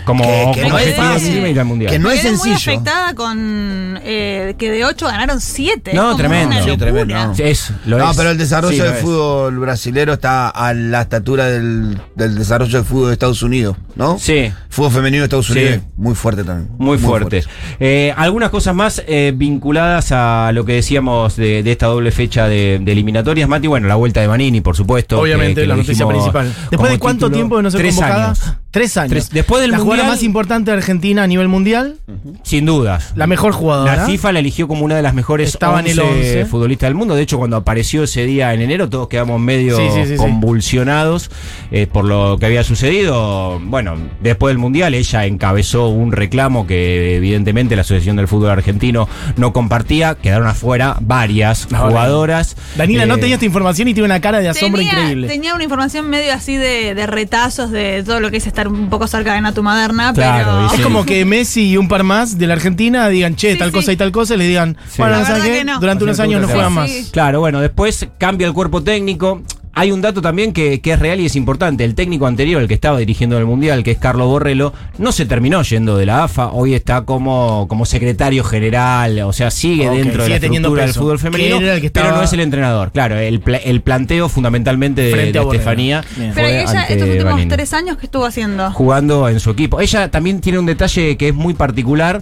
como, 0.06 0.24
Que- 0.24 0.52
que 0.56 0.62
como 0.64 0.74
no 0.74 0.80
es 1.16 1.24
ir 1.28 1.60
al 1.60 1.66
mundial. 1.66 1.92
Que 1.92 2.00
no 2.00 2.10
es 2.10 2.22
Quedé 2.22 2.32
muy 2.32 2.40
sencillo. 2.40 2.72
afectada 2.74 3.14
con 3.14 4.00
eh, 4.04 4.56
que 4.58 4.72
de 4.72 4.86
8 4.86 5.06
ganaron 5.06 5.40
7. 5.42 5.94
No, 5.94 6.16
tremendo. 6.16 6.56
Sí, 6.64 6.78
tremendo. 6.78 7.16
Es, 7.38 7.72
lo 7.86 7.98
No, 8.00 8.10
es. 8.12 8.18
pero 8.18 8.32
el 8.32 8.38
desarrollo 8.38 8.76
Sí, 8.76 8.82
del 8.82 8.94
es. 8.96 9.02
fútbol 9.02 9.60
brasilero 9.60 10.14
está 10.14 10.50
a 10.50 10.74
la 10.74 11.02
estatura 11.02 11.46
del, 11.48 12.00
del 12.16 12.36
desarrollo 12.36 12.78
del 12.80 12.86
fútbol 12.86 13.08
de 13.08 13.14
Estados 13.14 13.44
Unidos, 13.44 13.78
¿no? 13.96 14.18
Sí. 14.18 14.52
Fútbol 14.70 14.92
femenino 14.92 15.22
de 15.22 15.26
Estados. 15.26 15.50
Unidos 15.52 15.72
es 15.76 15.82
muy 15.98 16.16
fuerte 16.16 16.44
también. 16.44 16.70
Muy 16.78 16.98
fuerte. 16.98 17.44
Eh, 17.80 18.14
algunas 18.18 18.50
cosas 18.50 18.74
más 18.76 19.04
eh, 19.08 19.34
vinculadas 19.50 20.12
a 20.12 20.52
lo 20.54 20.66
que 20.66 20.74
decíamos 20.74 21.36
de, 21.36 21.64
de 21.64 21.72
esta 21.72 21.88
doble 21.88 22.12
fecha 22.12 22.48
de, 22.48 22.80
de 22.82 22.92
eliminatorias, 22.92 23.48
Mati. 23.48 23.68
Bueno, 23.68 23.88
la 23.88 23.96
vuelta 23.96 24.22
de 24.22 24.28
Manini, 24.28 24.62
por 24.62 24.76
supuesto. 24.76 25.20
Obviamente, 25.20 25.56
que- 25.56 25.62
que 25.62 25.68
la 25.68 25.76
noticia 25.76 26.06
dijimos 26.06 26.14
principal. 26.34 26.54
¿Después 26.70 26.92
de 26.92 27.00
cuánto 27.00 27.26
título. 27.28 27.36
tiempo 27.36 27.58
de 27.58 27.64
no 27.64 27.72
ser 27.72 27.82
Tres 27.82 27.96
convocada? 27.96 28.26
años. 28.26 28.54
Tres 28.72 28.98
años. 28.98 29.10
Tres- 29.12 29.30
después 29.30 29.62
del 29.62 29.72
la 29.72 29.80
jugadora 29.80 30.08
más 30.10 30.24
importante 30.24 30.72
de 30.72 30.78
Argentina 30.78 31.24
a 31.24 31.28
nivel 31.28 31.48
mundial, 31.48 31.98
Sin 32.44 32.66
dudas. 32.66 33.14
la 33.16 33.26
mejor 33.26 33.54
jugadora. 33.54 33.96
La 33.96 34.06
FIFA 34.06 34.34
la 34.34 34.40
eligió 34.40 34.68
como 34.68 34.84
una 34.86 34.96
de 34.96 35.02
las 35.02 35.14
mejores 35.14 35.50
Estaba 35.50 35.80
en 35.80 35.88
el 35.88 36.00
11 36.00 36.14
11. 36.42 36.46
futbolistas 36.46 36.88
del 36.88 36.96
mundo. 36.96 37.16
De 37.16 37.22
hecho, 37.22 37.38
cuando 37.38 37.56
apareció 37.58 38.04
ese 38.04 38.26
día 38.26 38.54
en 38.54 38.62
enero, 38.62 38.90
todos 38.90 39.08
quedamos 39.08 39.40
medio 39.40 39.78
Sí, 39.78 39.84
sí, 39.94 40.02
sí, 40.04 40.10
sí. 40.12 40.16
convulsionados 40.18 41.32
eh, 41.72 41.88
por 41.92 42.06
lo 42.06 42.38
que 42.40 42.46
había 42.46 42.64
sucedido. 42.64 43.60
Bueno, 43.64 43.96
después 44.22 44.52
del 44.52 44.58
Mundial, 44.58 44.94
ella 44.94 45.26
encabezó 45.26 45.88
un 45.88 46.12
reclamo 46.12 46.68
que 46.68 47.16
evidentemente 47.16 47.76
la 47.76 47.82
Asociación 47.82 48.16
del 48.18 48.28
Fútbol 48.28 48.50
Argentino 48.52 49.08
no 49.38 49.54
compartía. 49.54 50.16
Quedaron 50.16 50.48
afuera 50.48 50.98
varias 51.02 51.68
Ahora. 51.72 51.90
jugadoras. 51.90 52.56
Daniela 52.76 53.06
no 53.06 53.16
Eh, 53.16 53.20
tenía 53.20 53.36
esta 53.36 53.46
información 53.46 53.88
y 53.88 53.94
tiene 53.94 54.06
una 54.06 54.20
cara 54.22 54.40
de 54.40 54.50
asombro 54.50 54.80
Tenía, 54.80 54.94
increíble. 54.94 55.28
tenía 55.28 55.56
una 55.56 55.64
información 55.64 56.10
medio 56.10 56.34
así 56.34 56.56
de, 56.58 56.94
de 56.96 57.08
retazos 57.08 57.72
de 57.72 58.04
todo 58.04 58.20
lo 58.20 58.30
que 58.30 58.38
es 58.38 58.48
estar 58.58 58.68
un 58.68 58.90
poco 58.90 59.06
cerca 59.08 59.34
de 59.36 59.42
Natu 59.42 59.62
Maderna, 59.62 60.14
Claro, 60.14 60.46
pero. 60.46 60.66
Es 60.68 60.72
sí. 60.74 60.82
como 60.82 61.06
que 61.06 61.24
Messi 61.26 61.70
y 61.70 61.78
un 61.78 61.88
par 61.88 62.04
más 62.04 62.40
de 62.40 62.48
la 62.48 62.54
Argentina 62.56 63.08
digan, 63.08 63.36
che, 63.36 63.54
Sí, 63.54 63.60
tal 63.60 63.70
sí. 63.70 63.76
cosa 63.76 63.92
y 63.92 63.98
tal 63.98 64.12
cosa, 64.12 64.34
y 64.34 64.38
le 64.38 64.48
digan, 64.48 64.76
Sí. 64.90 64.96
bueno, 64.98 65.14
La 65.14 65.20
no 65.20 65.26
saben 65.28 65.42
verdad 65.44 65.54
qué, 65.54 65.60
que 65.60 65.66
no. 65.66 65.80
durante 65.80 66.04
unos 66.04 66.20
años 66.20 66.42
no 66.42 66.48
juegan 66.48 66.70
sí, 66.70 66.76
más. 66.76 66.92
Claro, 67.12 67.40
bueno, 67.40 67.62
después 67.62 68.08
cambia 68.18 68.48
el 68.48 68.54
cuerpo 68.54 68.82
técnico. 68.82 69.44
Hay 69.80 69.92
un 69.92 70.02
dato 70.02 70.22
también 70.22 70.54
que, 70.54 70.82
que 70.82 70.94
es 70.94 71.00
real 71.00 71.20
y 71.20 71.26
es 71.28 71.36
importante. 71.36 71.84
El 71.84 71.96
técnico 71.96 72.28
anterior, 72.28 72.62
el 72.62 72.68
que 72.68 72.74
estaba 72.74 72.98
dirigiendo 72.98 73.38
el 73.38 73.46
Mundial, 73.46 73.84
que 73.84 73.92
es 73.92 73.98
Carlos 73.98 74.28
Borrello, 74.28 74.74
no 74.98 75.12
se 75.12 75.26
terminó 75.26 75.62
yendo 75.62 75.98
de 75.98 76.06
la 76.06 76.24
AFA. 76.24 76.48
Hoy 76.52 76.74
está 76.74 77.04
como, 77.04 77.68
como 77.68 77.86
secretario 77.86 78.44
general, 78.44 79.20
o 79.20 79.34
sea, 79.34 79.52
sigue 79.52 79.90
dentro 79.90 80.24
de 80.24 80.30
la 80.30 80.40
teniendo 80.40 80.70
estructura 80.70 80.86
del 80.86 80.94
fútbol 80.94 81.20
femenino, 81.20 81.60
Que 81.60 81.90
pero 81.92 82.12
no 82.12 82.24
es 82.24 82.34
el 82.34 82.40
entrenador. 82.40 82.92
Claro, 82.92 83.18
el, 83.18 83.40
pla- 83.40 83.58
el 83.58 83.82
planteo 83.82 84.30
fundamentalmente 84.30 85.02
de. 85.02 85.12
Estefanía 85.54 86.04
Bien. 86.16 86.32
Pero 86.34 86.48
fue 86.48 86.58
¿y 86.58 86.62
ella, 86.62 86.82
ante 86.82 86.94
estos 86.94 87.10
últimos 87.10 87.34
Vanini 87.34 87.50
tres 87.50 87.74
años, 87.74 87.98
¿qué 87.98 88.06
estuvo 88.08 88.26
haciendo? 88.26 88.72
jugando 88.72 89.30
en 89.30 89.40
su 89.40 89.52
equipo. 89.52 89.80
Ella 89.80 90.10
también 90.10 90.42
tiene 90.42 90.60
un 90.60 90.66
detalle 90.66 91.18
que 91.18 91.30
es 91.30 91.36
muy 91.36 91.54
particular. 91.54 92.22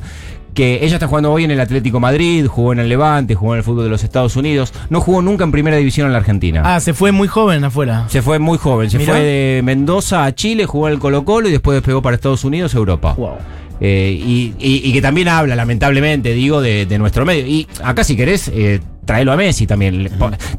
Que 0.55 0.83
ella 0.83 0.95
está 0.95 1.07
jugando 1.07 1.31
hoy 1.31 1.43
en 1.43 1.51
el 1.51 1.59
Atlético 1.59 1.99
Madrid, 1.99 2.47
jugó 2.47 2.73
en 2.73 2.79
el 2.79 2.89
Levante, 2.89 3.35
jugó 3.35 3.53
en 3.53 3.59
el 3.59 3.63
fútbol 3.63 3.83
de 3.83 3.89
los 3.91 4.03
Estados 4.03 4.35
Unidos. 4.37 4.73
No 4.89 5.01
jugó 5.01 5.21
nunca 5.21 5.43
en 5.43 5.51
primera 5.51 5.77
división 5.77 6.07
en 6.07 6.13
la 6.13 6.19
Argentina. 6.19 6.61
Ah, 6.65 6.79
se 6.79 6.93
fue 6.93 7.11
muy 7.11 7.27
joven 7.27 7.63
afuera. 7.63 8.05
Se 8.07 8.21
fue 8.23 8.39
muy 8.39 8.57
joven, 8.57 8.89
se 8.89 8.97
Mirá. 8.97 9.11
fue 9.13 9.21
de 9.21 9.61
Mendoza 9.63 10.25
a 10.25 10.33
Chile, 10.33 10.65
jugó 10.65 10.87
en 10.87 10.93
el 10.93 10.99
Colo 10.99 11.23
Colo 11.25 11.47
y 11.49 11.51
después 11.51 11.75
despegó 11.75 12.01
para 12.01 12.15
Estados 12.15 12.43
Unidos, 12.45 12.73
Europa. 12.73 13.13
Wow. 13.17 13.33
Eh, 13.81 14.17
y, 14.17 14.53
y- 14.57 14.81
y 14.89 14.93
que 14.93 15.01
también 15.01 15.27
habla, 15.27 15.53
lamentablemente, 15.57 16.31
digo, 16.33 16.61
de, 16.61 16.85
de 16.85 16.97
nuestro 16.97 17.25
medio. 17.25 17.45
Y 17.45 17.67
acá, 17.83 18.05
si 18.05 18.15
querés, 18.15 18.47
eh, 18.53 18.79
traelo 19.05 19.31
a 19.31 19.37
Messi 19.37 19.67
también, 19.67 20.09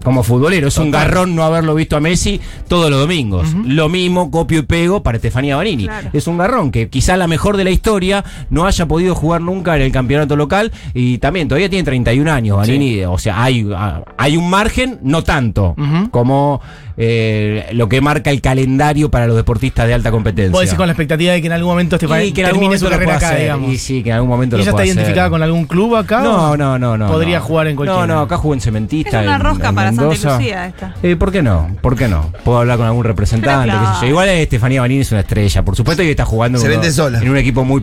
como 0.03 0.23
futbolero. 0.23 0.69
Es 0.69 0.79
un 0.79 0.91
garrón 0.91 1.35
no 1.35 1.45
haberlo 1.45 1.75
visto 1.75 1.97
a 1.97 2.01
Messi 2.01 2.41
todos 2.69 2.91
los 2.91 3.01
domingos. 3.01 3.55
Lo 3.65 3.89
mismo, 3.89 4.31
copio 4.31 4.61
y 4.61 4.63
pego 4.63 5.03
para 5.03 5.17
Estefanía 5.17 5.57
Banini. 5.57 5.85
Claro. 5.85 6.11
Es 6.13 6.27
un 6.27 6.39
garrón 6.39 6.71
que 6.71 6.89
quizá 6.89 7.17
la 7.17 7.27
mejor 7.27 7.57
de 7.57 7.65
la 7.65 7.71
historia 7.71 8.25
no 8.51 8.67
haya 8.67 8.87
podido 8.87 9.15
jugar 9.15 9.41
nunca 9.41 9.77
en 9.77 9.83
el 9.83 9.93
campeonato 9.93 10.37
local 10.37 10.73
y 10.95 11.19
también 11.19 11.49
todavía 11.49 11.69
tiene 11.69 11.85
31 11.85 12.33
años, 12.33 12.57
Banini. 12.57 13.05
O 13.05 13.19
sea, 13.19 13.43
hay, 13.43 13.69
ah, 13.75 14.03
hay 14.17 14.37
un 14.37 14.49
margen, 14.49 14.99
no 15.03 15.23
tanto, 15.23 15.75
como 16.11 16.61
eh, 16.97 17.67
lo 17.73 17.89
que 17.89 18.01
marca 18.01 18.31
el 18.31 18.41
calendario 18.41 19.11
para 19.11 19.27
los 19.27 19.37
deportistas 19.37 19.87
de 19.87 19.95
alta 19.95 20.11
competencia. 20.11 20.51
Vos 20.53 20.61
decís 20.63 20.75
con 20.77 20.87
la 20.87 20.93
expectativa 20.93 21.33
de 21.33 21.41
que 21.41 21.47
en 21.47 21.53
algún 21.53 21.71
momento 21.73 21.97
Estefan 21.97 22.25
Y 22.25 22.33
que 22.33 22.41
en 22.41 22.47
algún 22.47 22.61
termine 22.63 22.79
su 22.79 22.89
carrera 22.89 23.17
acá, 23.17 23.29
hacer. 23.29 23.41
digamos. 23.43 23.71
Y 23.73 23.79
sí, 23.79 24.03
que 24.03 24.11
en 24.11 24.17
algún 24.17 24.31
momento 24.31 24.57
¿Y 24.57 24.59
lo 24.59 24.63
¿Ella 24.63 24.71
está 24.71 24.87
identificada 24.87 25.23
hacer. 25.25 25.31
con 25.31 25.43
algún 25.43 25.67
club 25.67 25.97
acá? 25.97 26.21
No, 26.21 26.57
no, 26.57 26.79
no, 26.79 26.97
no. 26.97 27.09
Podría 27.09 27.39
no. 27.39 27.45
jugar 27.45 27.67
en 27.69 27.77
cualquiera. 27.77 28.07
No, 28.07 28.15
no, 28.15 28.21
acá 28.23 28.37
jugó 28.39 28.55
en 28.55 28.61
Cementista. 28.61 29.21
Es 29.21 29.27
una 29.27 29.37
en- 29.37 29.41
rosca 29.43 29.69
en 29.69 29.75
para 29.75 29.93
Santa. 29.93 30.05
Lucía 30.37 30.67
esta. 30.67 30.95
Eh, 31.03 31.17
¿Por 31.17 31.33
qué 31.33 31.43
no? 31.43 31.77
¿Por 31.83 31.97
qué 31.97 32.09
no? 32.09 32.33
Puedo 32.45 32.59
hablar 32.59 32.79
con 32.79 32.87
algún 32.87 33.05
representante, 33.05 33.67
Pero 33.71 33.79
qué 33.79 33.85
sé 33.87 33.93
yo. 33.93 33.93
claro. 33.99 34.07
Igual 34.09 34.29
Estefanía 34.31 34.81
Banini 34.81 35.01
es 35.03 35.13
una 35.13 35.21
estrella, 35.21 35.63
por 35.65 35.77
supuesto, 35.77 36.03
y 36.03 36.09
está 36.09 36.25
jugando 36.25 36.59
Se 36.59 36.65
en, 36.67 36.71
vende 36.73 36.87
uno- 36.89 36.95
sola. 36.95 37.21
en 37.21 37.29
un 37.29 37.37
equipo 37.37 37.65
muy, 37.65 37.81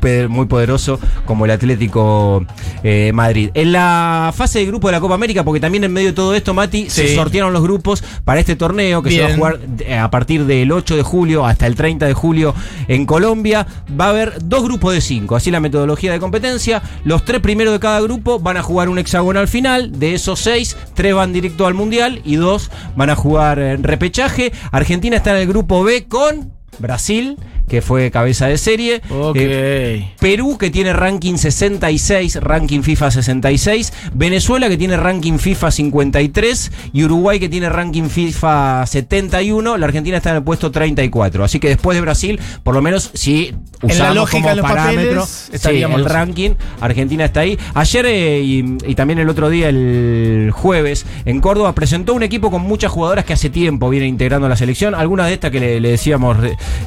poderoso 0.47 0.99
como 1.26 1.45
el 1.45 1.52
Atlético 1.52 2.45
eh, 2.84 3.12
Madrid. 3.13 3.49
En 3.54 3.71
la 3.71 4.32
fase 4.36 4.60
de 4.60 4.65
grupo 4.65 4.88
de 4.88 4.93
la 4.93 4.99
Copa 4.99 5.15
América, 5.15 5.43
porque 5.43 5.60
también 5.60 5.84
en 5.84 5.93
medio 5.93 6.08
de 6.08 6.13
todo 6.13 6.34
esto, 6.34 6.54
Mati, 6.54 6.89
se 6.89 7.13
sortearon 7.15 7.54
los 7.54 7.62
grupos 7.62 8.04
para 8.26 8.39
este 8.39 8.56
torneo 8.56 9.03
que 9.04 9.12
se 9.12 9.22
va 9.22 9.28
a 9.28 9.36
jugar 9.36 9.60
eh, 9.80 9.98
a 9.98 10.10
partir 10.10 10.46
del 10.46 10.72
8 10.72 10.96
de 10.96 11.04
julio 11.04 11.46
hasta 11.46 11.68
el 11.68 11.76
30 11.76 12.06
de 12.06 12.13
julio 12.13 12.56
en 12.88 13.06
Colombia. 13.06 13.68
Va 14.00 14.06
a 14.06 14.10
haber 14.10 14.44
dos 14.44 14.63
grupos 14.63 14.94
de 14.94 15.02
cinco, 15.02 15.36
así 15.36 15.52
la 15.52 15.60
metodología 15.60 16.12
de 16.12 16.20
competencia. 16.20 16.82
Los 17.04 17.26
tres 17.26 17.42
primeros 17.42 17.74
de 17.74 17.80
cada 17.80 18.02
grupo 18.02 18.39
van 18.39 18.58
a 18.58 18.63
jugar 18.63 18.89
un 18.89 18.98
hexagonal 18.98 19.48
final. 19.48 20.00
De 20.00 20.13
esos 20.13 20.39
seis, 20.39 20.78
tres 20.94 21.13
van 21.13 21.34
directo 21.34 21.68
al 21.68 21.74
mundial 21.74 22.22
y 22.24 22.36
dos 22.36 22.72
van 22.96 23.10
a 23.10 23.16
jugar 23.16 23.60
en 23.60 23.84
repechaje. 23.84 24.52
Argentina 24.72 25.18
está 25.18 25.32
en 25.32 25.42
el 25.42 25.48
grupo 25.48 25.84
B 25.84 26.08
con 26.08 26.52
Brasil, 26.80 27.38
que 27.67 27.82
fue 27.82 28.12
cabeza 28.12 28.47
de 28.47 28.58
serie. 28.58 29.02
Ok. 29.10 29.36
Eh, 29.39 30.13
Perú, 30.19 30.58
que 30.58 30.69
tiene 30.69 30.93
ranking 30.93 31.36
66, 31.38 32.36
ranking 32.41 32.82
FIFA 32.82 33.12
66. 33.12 33.93
Venezuela, 34.13 34.69
que 34.69 34.78
tiene 34.78 34.97
ranking 34.97 35.38
FIFA 35.38 35.71
53. 35.71 36.71
Y 36.93 37.04
Uruguay, 37.04 37.39
que 37.39 37.49
tiene 37.49 37.69
ranking 37.69 38.10
FIFA 38.10 38.86
71. 38.86 39.78
La 39.78 39.86
Argentina 39.86 40.17
está 40.17 40.32
en 40.32 40.38
el 40.38 40.43
puesto 40.43 40.71
34. 40.71 41.43
Así 41.43 41.60
que 41.60 41.69
después 41.69 41.95
de 41.95 42.02
Brasil, 42.02 42.39
por 42.63 42.76
lo 42.76 42.82
menos, 42.82 43.12
si 43.13 43.47
En 43.82 43.88
la 43.88 43.93
usamos 43.93 44.15
lógica 44.15 44.41
como 44.41 44.56
los 44.56 44.65
parámetro, 44.65 45.26
sí, 45.26 45.82
el 45.82 46.06
ranking, 46.06 46.52
Argentina 46.82 47.26
está 47.26 47.41
ahí. 47.41 47.58
Ayer 47.73 48.06
eh, 48.06 48.41
y, 48.41 48.78
y 48.86 48.95
también 48.95 49.19
el 49.19 49.30
otro 49.30 49.49
día, 49.49 49.69
el 49.69 50.52
jueves, 50.54 51.06
en 51.26 51.39
Córdoba, 51.41 51.73
presentó 51.73 52.13
un 52.13 52.23
equipo 52.23 52.52
con 52.52 52.62
muchas 52.62 52.91
jugadoras 52.91 53.26
que 53.26 53.34
hace 53.34 53.49
tiempo 53.49 53.89
vienen 53.89 54.10
integrando 54.10 54.47
la 54.49 54.56
selección. 54.56 54.95
Algunas 54.95 55.28
de 55.28 55.34
estas 55.34 55.52
que 55.52 55.60
le, 55.60 55.80
le 55.80 55.89
decíamos 55.89 56.38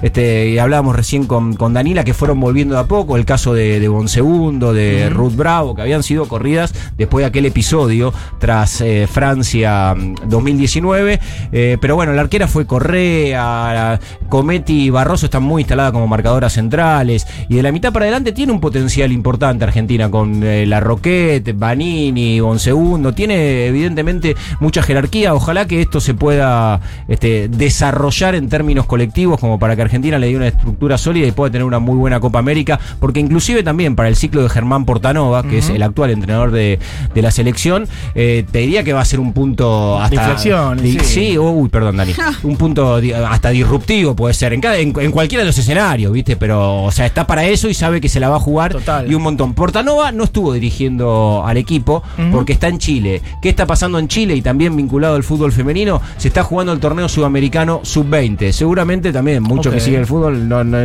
este, 0.02 0.60
hablábamos 0.66 0.96
recién 0.96 1.26
con, 1.26 1.54
con 1.54 1.72
Danila, 1.72 2.04
que 2.04 2.12
fueron 2.12 2.40
volviendo 2.40 2.74
de 2.74 2.80
a 2.80 2.84
poco. 2.84 3.16
El 3.16 3.24
caso 3.24 3.54
de, 3.54 3.80
de 3.80 3.88
Bonsegundo, 3.88 4.72
de 4.72 5.08
Ruth 5.10 5.34
Bravo, 5.34 5.74
que 5.74 5.82
habían 5.82 6.02
sido 6.02 6.26
corridas 6.28 6.74
después 6.96 7.22
de 7.22 7.26
aquel 7.26 7.46
episodio 7.46 8.12
tras 8.38 8.80
eh, 8.80 9.06
Francia 9.10 9.94
mm, 9.94 10.28
2019. 10.28 11.20
Eh, 11.52 11.78
pero 11.80 11.94
bueno, 11.94 12.12
la 12.12 12.22
arquera 12.22 12.48
fue 12.48 12.66
Correa, 12.66 13.98
Cometti 14.28 14.84
y 14.86 14.90
Barroso 14.90 15.26
están 15.26 15.42
muy 15.42 15.62
instaladas 15.62 15.92
como 15.92 16.06
marcadoras 16.06 16.52
centrales. 16.52 17.26
Y 17.48 17.56
de 17.56 17.62
la 17.62 17.72
mitad 17.72 17.92
para 17.92 18.04
adelante 18.04 18.32
tiene 18.32 18.52
un 18.52 18.60
potencial 18.60 19.12
importante 19.12 19.64
Argentina 19.64 20.10
con 20.10 20.42
eh, 20.42 20.66
la 20.66 20.80
Roquette, 20.80 21.56
Banini, 21.56 22.40
Bonsegundo. 22.40 23.12
Tiene 23.12 23.66
evidentemente 23.66 24.34
mucha 24.60 24.82
jerarquía. 24.82 25.34
Ojalá 25.34 25.66
que 25.66 25.80
esto 25.80 26.00
se 26.00 26.14
pueda 26.14 26.80
este, 27.08 27.48
desarrollar 27.48 28.34
en 28.34 28.48
términos 28.48 28.86
colectivos 28.86 29.38
como 29.38 29.58
para 29.58 29.76
que 29.76 29.82
Argentina 29.82 30.18
le 30.18 30.28
dé 30.28 30.36
una 30.36 30.46
estructura 30.56 30.98
sólida 30.98 31.26
y 31.26 31.32
pueda 31.32 31.50
tener 31.50 31.64
una 31.64 31.78
muy 31.78 31.96
buena 31.96 32.20
Copa 32.20 32.38
América. 32.38 32.78
Porque 33.00 33.20
inclusive 33.20 33.62
también 33.62 33.96
para 33.96 34.08
el 34.08 34.16
ciclo 34.16 34.42
de 34.42 34.48
Germán 34.48 34.84
Portanova, 34.84 35.42
que 35.42 35.58
es 35.58 35.68
el 35.70 35.82
actual 35.82 36.10
entrenador 36.10 36.50
de, 36.50 36.78
de 37.14 37.22
la 37.22 37.30
selección, 37.30 37.86
eh, 38.14 38.44
te 38.50 38.58
diría 38.60 38.82
que 38.84 38.92
va 38.92 39.00
a 39.00 39.04
ser 39.04 39.20
un 39.20 39.32
punto 39.32 39.98
hasta... 40.00 40.14
inflexión, 40.16 40.78
di- 40.82 40.92
sí. 41.00 41.04
sí, 41.32 41.38
uy, 41.38 41.68
perdón, 41.68 41.96
Dani. 41.96 42.12
Un 42.42 42.56
punto 42.56 43.00
di- 43.00 43.12
hasta 43.12 43.50
disruptivo 43.50 44.14
puede 44.16 44.34
ser, 44.34 44.52
en, 44.52 44.60
cada, 44.60 44.76
en, 44.78 44.92
en 44.98 45.10
cualquiera 45.10 45.42
de 45.42 45.46
los 45.46 45.58
escenarios, 45.58 46.12
¿viste? 46.12 46.36
Pero, 46.36 46.84
o 46.84 46.90
sea, 46.90 47.06
está 47.06 47.26
para 47.26 47.44
eso 47.44 47.68
y 47.68 47.74
sabe 47.74 48.00
que 48.00 48.08
se 48.08 48.20
la 48.20 48.28
va 48.28 48.36
a 48.36 48.40
jugar 48.40 48.72
Total. 48.72 49.10
y 49.10 49.14
un 49.14 49.22
montón. 49.22 49.54
Portanova 49.54 50.12
no 50.12 50.24
estuvo 50.24 50.52
dirigiendo 50.52 51.42
al 51.46 51.56
equipo 51.56 52.02
porque 52.32 52.52
está 52.52 52.68
en 52.68 52.78
Chile. 52.78 53.22
¿Qué 53.42 53.48
está 53.48 53.66
pasando 53.66 53.98
en 53.98 54.08
Chile 54.08 54.34
y 54.36 54.42
también 54.42 54.76
vinculado 54.76 55.16
al 55.16 55.22
fútbol 55.24 55.52
femenino? 55.52 56.00
Se 56.16 56.28
está 56.28 56.42
jugando 56.42 56.72
el 56.72 56.80
torneo 56.80 57.08
sudamericano 57.08 57.80
sub-20. 57.82 58.52
Seguramente 58.52 59.12
también 59.12 59.42
muchos 59.42 59.72
que 59.72 59.80
siguen 59.80 60.00
el 60.00 60.06
fútbol 60.06 60.45
no- 60.46 60.64
no 60.64 60.78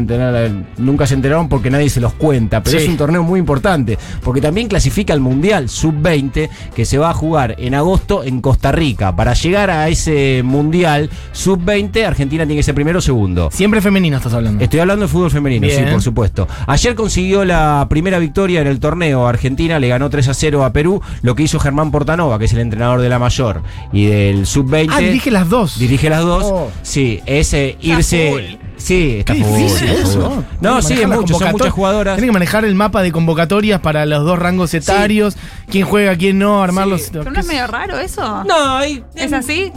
nunca 0.78 1.08
se 1.08 1.14
enteraron 1.14 1.48
porque 1.50 1.70
nadie 1.70 1.90
se 1.90 2.00
los 2.02 2.14
cuenta, 2.14 2.62
pero 2.64 2.78
Sí. 2.78 2.84
es 2.86 2.90
un 2.90 2.98
torneo 2.98 3.24
muy 3.24 3.40
importante, 3.40 3.98
porque 4.24 4.42
también 4.42 4.68
clasifica 4.68 5.14
al 5.14 5.20
Mundial 5.20 5.70
Sub-20 5.70 6.50
que 6.76 6.86
se 6.86 6.98
va 6.98 7.10
a 7.10 7.14
jugar 7.14 7.56
en 7.58 7.76
agosto 7.76 8.24
en 8.24 8.42
Costa 8.42 8.72
Rica. 8.72 9.16
Para 9.16 9.34
llegar 9.34 9.70
a 9.70 9.88
ese 9.90 10.42
Mundial 10.44 11.10
Sub-20, 11.32 12.06
Argentina 12.06 12.46
tiene 12.46 12.60
que 12.60 12.64
ser 12.64 12.76
primero 12.76 13.00
o 13.00 13.02
segundo. 13.02 13.50
Siempre 13.52 13.82
femenino 13.82 14.18
estás 14.18 14.34
hablando. 14.34 14.64
Estoy 14.64 14.80
hablando 14.80 15.06
de 15.06 15.12
fútbol 15.12 15.32
femenino, 15.32 15.68
Bien. 15.68 15.86
sí, 15.86 15.92
por 15.92 16.02
supuesto. 16.02 16.48
Ayer 16.68 16.96
consiguió 16.96 17.46
la 17.46 17.86
primera 17.90 18.20
victoria 18.20 18.62
en 18.62 18.68
el 18.68 18.80
torneo. 18.80 19.28
Argentina 19.28 19.80
le 19.80 19.88
ganó 19.88 20.10
3 20.10 20.28
a 20.28 20.34
0 20.34 20.64
a 20.64 20.74
Perú. 20.74 21.02
Lo 21.22 21.36
que 21.36 21.44
hizo 21.44 21.60
Germán 21.60 21.92
Portanova, 21.92 22.38
que 22.40 22.46
es 22.46 22.54
el 22.54 22.60
entrenador 22.60 23.02
de 23.02 23.10
la 23.10 23.20
mayor 23.20 23.62
y 23.92 24.06
del 24.06 24.46
sub-20. 24.46 24.90
Ah, 24.94 25.00
dirige 25.00 25.32
las 25.32 25.50
dos. 25.50 25.80
Dirige 25.80 26.10
las 26.10 26.22
dos. 26.24 26.44
Oh. 26.46 26.72
Sí, 26.82 27.22
es 27.26 27.54
eh, 27.54 27.78
irse. 27.82 28.60
Sí, 28.82 29.18
está 29.20 29.34
Qué 29.34 29.44
full, 29.44 29.58
difícil 29.58 29.90
está 29.90 30.02
eso. 30.02 30.32
full. 30.32 30.44
No, 30.60 30.76
que 30.78 30.82
sí, 30.82 30.94
manejar 30.94 31.04
es 31.04 31.10
la 31.10 31.16
mucho, 31.16 31.34
son 31.34 31.42
convocator- 31.48 31.52
muchas 31.52 31.74
jugadoras. 31.74 32.16
Tiene 32.16 32.28
que 32.28 32.34
manejar 32.34 32.66
el 32.66 32.76
mapa 32.76 33.02
de 33.04 33.12
convocatorias 33.12 33.80
para 33.82 34.06
los 34.06 34.24
dos 34.26 34.40
rangos 34.40 34.74
etarios, 34.74 35.38
quién 35.70 35.86
juega, 35.86 36.16
quién 36.16 36.40
no, 36.40 36.64
armarlos. 36.64 37.10
¿Pero 37.12 37.30
no 37.32 37.40
es 37.40 37.46
medio 37.46 37.68
raro 37.68 37.98
eso? 38.00 38.44
No, 38.44 38.78
hay- 38.78 39.04
¿Es 39.16 39.34
así? 39.34 39.72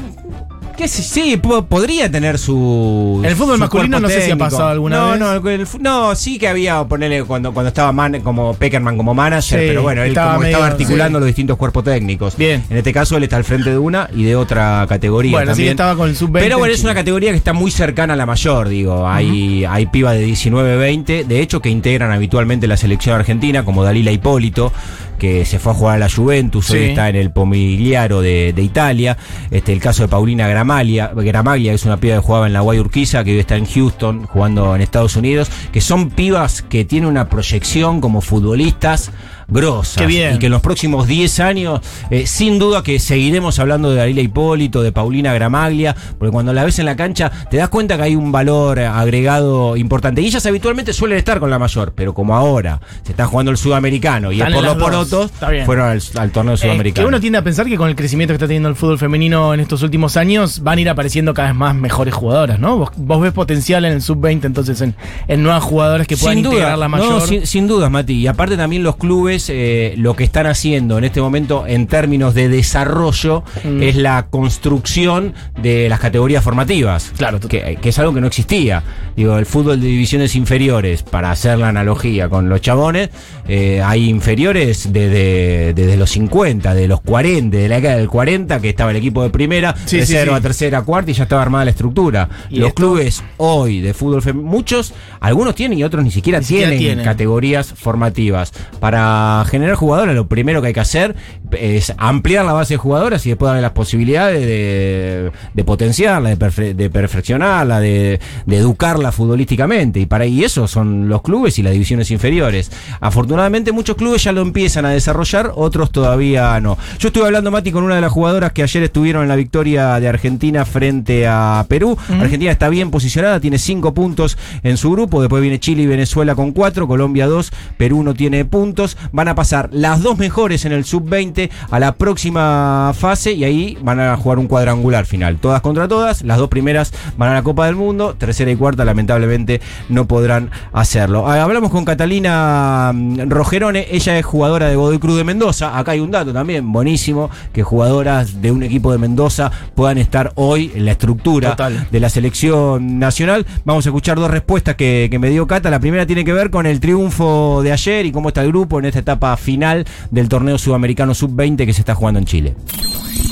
¿Qué 0.76 0.88
sé? 0.88 1.02
Sí, 1.02 1.36
po- 1.36 1.64
podría 1.66 2.10
tener 2.10 2.38
su. 2.38 3.22
El 3.24 3.36
fútbol 3.36 3.54
su 3.54 3.60
masculino 3.60 3.98
cuerpo 3.98 4.08
no 4.08 4.08
sé 4.08 4.14
si 4.14 4.20
ha 4.22 4.34
técnico. 4.34 4.44
pasado 4.50 4.68
alguna 4.70 4.96
no, 4.96 5.10
vez. 5.10 5.20
No, 5.44 5.50
el 5.50 5.66
fu- 5.66 5.78
no, 5.78 6.14
sí 6.16 6.38
que 6.38 6.48
había, 6.48 6.82
ponerle 6.84 7.22
cuando, 7.24 7.52
cuando 7.54 7.68
estaba 7.68 7.92
man- 7.92 8.20
como 8.22 8.54
Peckerman 8.54 8.96
como 8.96 9.14
manager, 9.14 9.60
Sí, 9.60 9.66
pero 9.68 9.82
bueno, 9.82 10.02
él 10.02 10.08
estaba 10.08 10.34
como 10.34 10.46
estaba 10.46 10.64
medio- 10.64 10.72
articulando 10.74 11.18
sí. 11.18 11.20
los 11.20 11.26
distintos 11.28 11.56
cuerpos 11.56 11.84
técnicos. 11.84 12.36
Bien. 12.36 12.64
En 12.70 12.76
este 12.76 12.92
caso, 12.92 13.16
él 13.16 13.22
está 13.22 13.36
al 13.36 13.44
frente 13.44 13.70
de 13.70 13.78
una 13.78 14.08
y 14.14 14.24
de 14.24 14.34
otra 14.36 14.84
categoría. 14.88 15.30
Bueno, 15.32 15.46
sí 15.46 15.50
también. 15.52 15.66
que 15.68 15.70
estaba 15.72 15.94
con 15.96 16.08
el 16.08 16.16
sub-20 16.16 16.40
Pero 16.42 16.58
bueno, 16.58 16.72
en 16.72 16.78
es 16.78 16.84
una 16.84 16.94
categoría 16.94 17.30
que 17.30 17.36
está 17.36 17.52
muy 17.52 17.70
cercana 17.70 18.14
a 18.14 18.16
la 18.16 18.26
mayor, 18.26 18.68
digo. 18.68 19.06
Hay, 19.08 19.64
hay 19.64 19.86
pibas 19.86 20.14
de 20.16 20.26
19-20, 20.26 21.24
de 21.24 21.40
hecho, 21.40 21.60
que 21.62 21.68
integran 21.70 22.10
habitualmente 22.10 22.66
la 22.66 22.76
selección 22.76 23.14
argentina, 23.14 23.64
como 23.64 23.84
Dalila 23.84 24.10
Hipólito, 24.10 24.72
que 25.18 25.44
se 25.44 25.58
fue 25.60 25.72
a 25.72 25.74
jugar 25.76 25.94
a 25.96 25.98
la 26.00 26.08
Juventus, 26.10 26.68
hoy 26.70 26.78
Sí. 26.78 26.84
está 26.86 27.08
en 27.08 27.14
el 27.16 27.30
Pomigliaro 27.30 28.20
de, 28.20 28.52
de 28.52 28.62
Italia. 28.62 29.16
Este, 29.50 29.72
el 29.72 29.80
caso 29.80 30.02
de 30.02 30.08
Paulina 30.08 30.46
Gramaglia, 30.64 31.12
Gramaglia, 31.14 31.72
que 31.72 31.76
es 31.76 31.84
una 31.84 31.98
piba 31.98 32.14
que 32.14 32.22
jugaba 32.22 32.46
en 32.46 32.54
la 32.54 32.62
Guay 32.62 32.78
Urquiza, 32.78 33.22
que 33.22 33.32
hoy 33.32 33.38
está 33.38 33.56
en 33.56 33.66
Houston, 33.66 34.24
jugando 34.24 34.74
en 34.74 34.80
Estados 34.80 35.14
Unidos, 35.14 35.50
que 35.72 35.82
son 35.82 36.08
pibas 36.08 36.62
que 36.62 36.86
tienen 36.86 37.10
una 37.10 37.28
proyección 37.28 38.00
como 38.00 38.22
futbolistas 38.22 39.10
grosas. 39.48 39.96
Qué 39.96 40.06
bien. 40.06 40.36
Y 40.36 40.38
que 40.38 40.46
en 40.46 40.52
los 40.52 40.62
próximos 40.62 41.06
10 41.06 41.40
años, 41.40 41.80
eh, 42.10 42.26
sin 42.26 42.58
duda 42.58 42.82
que 42.82 42.98
seguiremos 42.98 43.58
hablando 43.58 43.90
de 43.90 43.96
Dalila 43.96 44.20
Hipólito, 44.20 44.82
de 44.82 44.92
Paulina 44.92 45.32
Gramaglia, 45.34 45.94
porque 46.18 46.32
cuando 46.32 46.52
la 46.52 46.64
ves 46.64 46.78
en 46.78 46.86
la 46.86 46.96
cancha 46.96 47.30
te 47.50 47.56
das 47.58 47.68
cuenta 47.68 47.96
que 47.96 48.02
hay 48.04 48.16
un 48.16 48.32
valor 48.32 48.78
agregado 48.80 49.76
importante. 49.76 50.20
Y 50.22 50.26
ellas 50.26 50.44
habitualmente 50.46 50.92
suelen 50.92 51.18
estar 51.18 51.40
con 51.40 51.50
la 51.50 51.58
mayor, 51.58 51.92
pero 51.94 52.14
como 52.14 52.34
ahora 52.36 52.80
se 53.02 53.12
está 53.12 53.26
jugando 53.26 53.50
el 53.50 53.56
sudamericano 53.58 54.32
y 54.32 54.36
Están 54.40 54.54
es 54.54 54.54
por 54.54 54.64
los 54.92 55.10
dos. 55.10 55.30
porotos, 55.30 55.66
fueron 55.66 55.86
al, 55.88 56.02
al 56.16 56.30
torneo 56.30 56.54
Eh, 56.54 56.58
sudamericano. 56.58 57.04
que 57.04 57.08
uno 57.08 57.20
tiende 57.20 57.38
a 57.38 57.42
pensar 57.42 57.66
que 57.66 57.76
con 57.76 57.88
el 57.88 57.96
crecimiento 57.96 58.32
que 58.32 58.36
está 58.36 58.46
teniendo 58.46 58.68
el 58.68 58.76
fútbol 58.76 58.98
femenino 58.98 59.54
en 59.54 59.60
estos 59.60 59.82
últimos 59.82 60.16
años 60.16 60.60
van 60.62 60.78
a 60.78 60.80
ir 60.80 60.88
apareciendo 60.88 61.34
cada 61.34 61.48
vez 61.48 61.56
más 61.56 61.74
mejores 61.74 62.14
jugadoras, 62.14 62.58
¿no? 62.58 62.76
Vos, 62.78 62.90
vos 62.96 63.20
ves 63.20 63.32
potencial 63.32 63.84
en 63.84 63.92
el 63.94 64.02
sub-20, 64.02 64.44
entonces 64.44 64.80
en, 64.80 64.94
en 65.28 65.42
nuevas 65.42 65.62
jugadoras 65.62 66.06
que 66.06 66.16
puedan 66.16 66.36
sin 66.38 66.44
integrar 66.46 66.68
duda, 66.70 66.76
la 66.76 66.88
mayor. 66.88 67.08
No, 67.10 67.20
sin, 67.20 67.46
sin 67.46 67.66
dudas, 67.66 67.90
Mati. 67.90 68.14
Y 68.14 68.26
aparte 68.26 68.56
también 68.56 68.82
los 68.82 68.96
clubes 68.96 69.33
eh, 69.48 69.94
lo 69.96 70.14
que 70.16 70.24
están 70.24 70.46
haciendo 70.46 70.98
en 70.98 71.04
este 71.04 71.20
momento 71.20 71.64
en 71.66 71.86
términos 71.86 72.34
de 72.34 72.48
desarrollo 72.48 73.42
Mm. 73.64 73.82
es 73.82 73.96
la 73.96 74.26
construcción 74.28 75.34
de 75.60 75.88
las 75.88 76.00
categorías 76.00 76.42
formativas. 76.44 77.12
Claro, 77.16 77.40
que, 77.40 77.78
que 77.80 77.88
es 77.88 77.98
algo 77.98 78.12
que 78.14 78.20
no 78.20 78.26
existía. 78.26 78.82
Digo, 79.16 79.36
el 79.38 79.46
fútbol 79.46 79.80
de 79.80 79.86
divisiones 79.86 80.34
inferiores, 80.34 81.02
para 81.02 81.30
hacer 81.30 81.58
la 81.58 81.68
analogía 81.68 82.28
con 82.28 82.48
los 82.48 82.60
chabones, 82.60 83.10
eh, 83.48 83.82
hay 83.82 84.08
inferiores 84.08 84.92
desde, 84.92 85.74
desde 85.74 85.96
los 85.96 86.10
50, 86.10 86.74
de 86.74 86.88
los 86.88 87.00
40, 87.00 87.56
de 87.56 87.68
la 87.68 87.76
década 87.76 87.96
del 87.96 88.08
40, 88.08 88.60
que 88.60 88.68
estaba 88.70 88.90
el 88.90 88.96
equipo 88.96 89.22
de 89.22 89.30
primera, 89.30 89.74
Sí, 89.84 89.98
de 89.98 90.06
sí, 90.06 90.12
cero 90.14 90.32
sí. 90.32 90.38
a 90.38 90.40
tercera, 90.40 90.82
cuarta 90.82 91.10
y 91.10 91.14
ya 91.14 91.24
estaba 91.24 91.42
armada 91.42 91.64
la 91.66 91.70
estructura. 91.72 92.28
Y 92.50 92.58
los 92.58 92.68
esto- 92.68 92.82
clubes 92.82 93.22
hoy 93.36 93.80
de 93.80 93.92
fútbol 93.94 94.22
femenino, 94.22 94.50
muchos, 94.50 94.94
algunos 95.20 95.54
tienen 95.54 95.78
y 95.78 95.84
otros 95.84 96.02
ni 96.04 96.10
siquiera, 96.10 96.38
Ni 96.38 96.44
siquiera 96.44 96.70
tienen, 96.70 96.78
tienen. 96.86 97.04
categorías 97.04 97.72
formativas. 97.74 98.52
Para 98.80 99.44
generar 99.50 99.74
jugadoras, 99.76 100.14
lo 100.14 100.26
primero 100.26 100.60
que 100.62 100.68
hay 100.68 100.74
que 100.74 100.80
hacer 100.80 101.14
es 101.52 101.92
ampliar 101.98 102.44
la 102.44 102.52
base 102.52 102.74
de 102.74 102.78
jugadoras 102.78 103.24
y 103.26 103.30
después 103.30 103.48
darle 103.48 103.62
las 103.62 103.72
posibilidades 103.72 104.40
de, 104.40 105.30
de 105.52 105.64
potenciarla, 105.64 106.30
de, 106.30 106.38
perfe- 106.38 106.74
de 106.74 106.90
perfeccionarla, 106.90 107.80
de, 107.80 108.20
de 108.46 108.56
educarla 108.56 109.12
futbolísticamente. 109.12 110.00
Y 110.00 110.06
para 110.06 110.24
y 110.26 110.44
eso 110.44 110.66
son 110.66 111.08
los 111.08 111.22
clubes 111.22 111.58
y 111.58 111.62
las 111.62 111.72
divisiones 111.72 112.10
inferiores. 112.10 112.70
Afortunadamente 113.00 113.33
muchos 113.72 113.96
clubes 113.96 114.22
ya 114.22 114.32
lo 114.32 114.40
empiezan 114.42 114.84
a 114.84 114.90
desarrollar, 114.90 115.52
otros 115.54 115.90
todavía 115.90 116.58
no. 116.60 116.78
Yo 116.98 117.08
estuve 117.08 117.26
hablando, 117.26 117.50
Mati, 117.50 117.72
con 117.72 117.84
una 117.84 117.96
de 117.96 118.00
las 118.00 118.12
jugadoras 118.12 118.52
que 118.52 118.62
ayer 118.62 118.82
estuvieron 118.82 119.22
en 119.22 119.28
la 119.28 119.36
victoria 119.36 119.98
de 120.00 120.08
Argentina 120.08 120.64
frente 120.64 121.26
a 121.26 121.64
Perú. 121.68 121.96
Argentina 122.20 122.50
está 122.50 122.68
bien 122.68 122.90
posicionada, 122.90 123.40
tiene 123.40 123.58
cinco 123.58 123.94
puntos 123.94 124.38
en 124.62 124.76
su 124.76 124.90
grupo. 124.90 125.20
Después 125.20 125.42
viene 125.42 125.58
Chile 125.60 125.82
y 125.82 125.86
Venezuela 125.86 126.34
con 126.34 126.52
cuatro, 126.52 126.86
Colombia 126.86 127.26
dos, 127.26 127.52
Perú 127.76 128.02
no 128.02 128.14
tiene 128.14 128.44
puntos. 128.44 128.96
Van 129.12 129.28
a 129.28 129.34
pasar 129.34 129.68
las 129.72 130.02
dos 130.02 130.18
mejores 130.18 130.64
en 130.64 130.72
el 130.72 130.84
sub-20 130.84 131.50
a 131.70 131.80
la 131.80 131.92
próxima 131.96 132.92
fase 132.96 133.32
y 133.32 133.44
ahí 133.44 133.78
van 133.82 134.00
a 134.00 134.16
jugar 134.16 134.38
un 134.38 134.46
cuadrangular 134.46 135.06
final. 135.06 135.36
Todas 135.36 135.60
contra 135.60 135.88
todas, 135.88 136.22
las 136.22 136.38
dos 136.38 136.48
primeras 136.48 136.92
van 137.16 137.30
a 137.30 137.34
la 137.34 137.42
Copa 137.42 137.66
del 137.66 137.76
Mundo, 137.76 138.14
tercera 138.16 138.50
y 138.50 138.56
cuarta 138.56 138.84
lamentablemente 138.84 139.60
no 139.88 140.06
podrán 140.06 140.50
hacerlo. 140.72 141.28
Ah, 141.28 141.42
Hablamos 141.42 141.70
con 141.70 141.84
Catalina 141.84 142.92
mm, 142.94 143.23
Rogerone, 143.30 143.86
ella 143.90 144.18
es 144.18 144.24
jugadora 144.24 144.68
de 144.68 144.76
Godoy 144.76 144.98
Cruz 144.98 145.16
de 145.16 145.24
Mendoza. 145.24 145.78
Acá 145.78 145.92
hay 145.92 146.00
un 146.00 146.10
dato 146.10 146.32
también 146.32 146.72
buenísimo, 146.72 147.30
que 147.52 147.62
jugadoras 147.62 148.40
de 148.40 148.50
un 148.50 148.62
equipo 148.62 148.92
de 148.92 148.98
Mendoza 148.98 149.50
puedan 149.74 149.98
estar 149.98 150.32
hoy 150.36 150.72
en 150.74 150.84
la 150.84 150.92
estructura 150.92 151.50
Total. 151.50 151.86
de 151.90 152.00
la 152.00 152.08
selección 152.08 152.98
nacional. 152.98 153.46
Vamos 153.64 153.86
a 153.86 153.88
escuchar 153.90 154.16
dos 154.18 154.30
respuestas 154.30 154.74
que, 154.76 155.08
que 155.10 155.18
me 155.18 155.30
dio 155.30 155.46
Cata. 155.46 155.70
La 155.70 155.80
primera 155.80 156.06
tiene 156.06 156.24
que 156.24 156.32
ver 156.32 156.50
con 156.50 156.66
el 156.66 156.80
triunfo 156.80 157.60
de 157.62 157.72
ayer 157.72 158.06
y 158.06 158.12
cómo 158.12 158.28
está 158.28 158.42
el 158.42 158.48
grupo 158.48 158.78
en 158.78 158.86
esta 158.86 159.00
etapa 159.00 159.36
final 159.36 159.84
del 160.10 160.28
torneo 160.28 160.58
sudamericano 160.58 161.14
sub-20 161.14 161.66
que 161.66 161.72
se 161.72 161.80
está 161.80 161.94
jugando 161.94 162.18
en 162.18 162.26
Chile. 162.26 162.54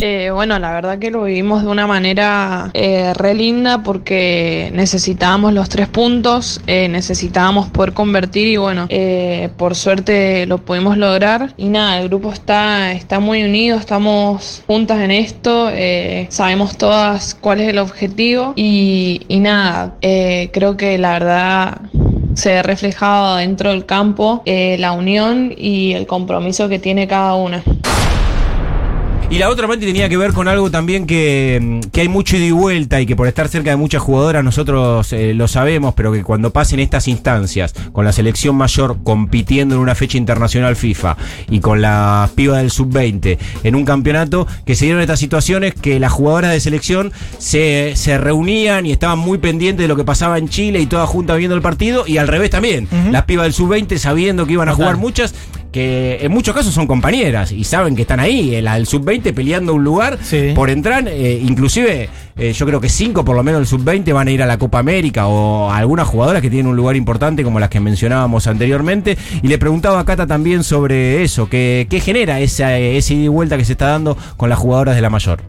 Eh, 0.01 0.31
bueno, 0.33 0.59
la 0.59 0.73
verdad 0.73 0.99
que 0.99 1.11
lo 1.11 1.25
vivimos 1.25 1.63
de 1.63 1.69
una 1.69 1.87
manera 1.87 2.71
eh, 2.75 3.13
re 3.15 3.35
linda 3.35 3.83
porque 3.83 4.71
necesitábamos 4.75 5.53
los 5.53 5.69
tres 5.69 5.89
puntos, 5.89 6.61
eh, 6.67 6.89
necesitábamos 6.89 7.69
poder 7.71 7.93
convertir 7.93 8.49
y 8.49 8.57
bueno, 8.57 8.87
eh, 8.89 9.51
por 9.57 9.75
suerte 9.75 10.47
lo 10.47 10.59
pudimos 10.59 10.97
lograr. 10.97 11.55
Y 11.57 11.69
nada, 11.69 12.01
el 12.01 12.09
grupo 12.09 12.33
está, 12.33 12.93
está 12.93 13.21
muy 13.21 13.43
unido, 13.43 13.79
estamos 13.79 14.63
juntas 14.67 15.01
en 15.01 15.11
esto, 15.11 15.71
sabemos 16.29 16.77
todas 16.77 17.35
cuál 17.35 17.61
es 17.61 17.69
el 17.69 17.79
objetivo 17.79 18.55
y, 18.57 19.21
nada, 19.29 19.97
creo 20.01 20.77
que 20.77 20.99
la 20.99 21.13
verdad 21.13 21.81
se 22.35 22.51
ve 22.51 22.63
reflejado 22.63 23.37
dentro 23.37 23.71
del 23.71 23.87
campo 23.87 24.43
la 24.47 24.93
unión 24.93 25.53
y 25.57 25.93
el 25.93 26.07
compromiso 26.07 26.69
que 26.69 26.79
tiene 26.79 27.07
cada 27.07 27.35
una. 27.35 27.63
Y 29.33 29.39
la 29.39 29.49
otra 29.49 29.67
parte 29.67 29.87
tenía 29.87 30.11
que 30.11 30.19
ver 30.19 30.35
con 30.35 30.47
algo 30.47 30.71
también 30.71 31.07
que, 31.07 31.81
que 31.91 32.03
hay 32.03 32.09
mucho 32.09 32.37
ida 32.37 32.45
y 32.45 32.51
vuelta 32.51 33.01
y 33.01 33.07
que 33.07 33.17
por 33.17 33.27
estar 33.27 33.49
cerca 33.49 33.71
de 33.71 33.77
muchas 33.77 34.03
jugadoras 34.03 34.45
nosotros 34.45 35.11
eh, 35.15 35.33
lo 35.33 35.49
sabemos, 35.49 35.95
pero 35.95 36.13
que 36.13 36.23
cuando 36.23 36.53
pasen 36.53 36.81
estas 36.81 37.09
instancias 37.09 37.73
con 37.93 38.05
la 38.05 38.13
selección 38.13 38.57
mayor 38.57 38.99
compitiendo 39.03 39.75
en 39.75 39.81
una 39.81 39.95
fecha 39.95 40.19
internacional 40.19 40.77
FIFA 40.77 41.17
y 41.49 41.61
con 41.61 41.81
la 41.81 42.29
piba 42.35 42.59
del 42.59 42.71
sub-20 42.71 43.39
en 43.65 43.75
un 43.75 43.87
campeonato, 43.87 44.47
que 44.67 44.75
se 44.75 44.85
dieron 44.85 45.01
estas 45.01 45.21
situaciones 45.21 45.73
que 45.73 45.99
las 45.99 46.13
jugadoras 46.13 46.53
de 46.53 46.61
selección 46.61 47.11
se, 47.39 47.93
se 47.97 48.19
reunían 48.19 48.85
y 48.85 48.93
estaban 48.93 49.19
muy 49.19 49.39
pendientes 49.39 49.85
de 49.85 49.89
lo 49.89 49.97
que 49.97 50.05
pasaba 50.05 50.37
en 50.37 50.51
Chile 50.51 50.79
y 50.79 50.85
todas 50.85 51.09
juntas 51.09 51.39
viendo 51.39 51.57
el 51.57 51.63
partido 51.63 52.05
y 52.07 52.19
al 52.19 52.29
revés 52.29 52.51
también. 52.51 52.87
Las 53.11 53.25
pibas 53.25 53.45
del 53.45 53.55
sub-20 53.55 53.97
sabiendo 53.97 54.45
que 54.45 54.53
iban 54.53 54.69
a 54.69 54.73
Total. 54.73 54.85
jugar 54.89 55.01
muchas 55.01 55.35
que 55.73 56.19
en 56.21 56.31
muchos 56.31 56.55
casos 56.55 56.73
son 56.73 56.87
compañeras 56.87 57.51
y 57.51 57.65
saben 57.65 57.97
que 57.97 58.03
están 58.03 58.21
ahí, 58.21 58.55
el, 58.55 58.69
el 58.69 58.87
sub-20 58.87 59.35
peleando 59.35 59.75
un 59.75 59.83
lugar 59.83 60.19
Sí. 60.23 60.53
por 60.55 60.71
entrar, 60.71 61.09
eh, 61.09 61.41
inclusive 61.43 62.09
eh, 62.37 62.53
yo 62.53 62.67
creo 62.67 62.81
que 62.81 62.89
cinco 62.89 63.25
por 63.25 63.35
lo 63.35 63.43
menos 63.43 63.61
del 63.61 63.67
sub-20 63.67 64.13
van 64.13 64.29
a 64.29 64.31
ir 64.31 64.43
a 64.43 64.47
la 64.47 64.59
Copa 64.59 64.79
América 64.79 65.27
o 65.27 65.71
algunas 65.71 66.07
jugadoras 66.07 66.41
que 66.43 66.51
tienen 66.51 66.67
un 66.69 66.77
lugar 66.77 66.95
importante 66.97 67.43
como 67.43 67.59
las 67.59 67.71
que 67.71 67.81
mencionábamos 67.81 68.47
anteriormente 68.47 69.17
y 69.43 69.49
le 69.49 69.59
preguntaba 69.59 69.99
a 70.01 70.05
Cata 70.05 70.27
también 70.27 70.63
sobre 70.65 71.23
eso, 71.23 71.49
que, 71.49 71.87
¿qué 71.91 72.01
genera 72.01 72.41
esa, 72.41 72.77
ese 72.79 73.15
ida 73.15 73.25
y 73.25 73.29
vuelta 73.29 73.57
que 73.57 73.65
se 73.65 73.73
está 73.73 73.89
dando 73.89 74.17
con 74.37 74.49
las 74.51 74.59
jugadoras 74.59 74.95
de 74.95 75.01
la 75.03 75.11
mayor? 75.11 75.43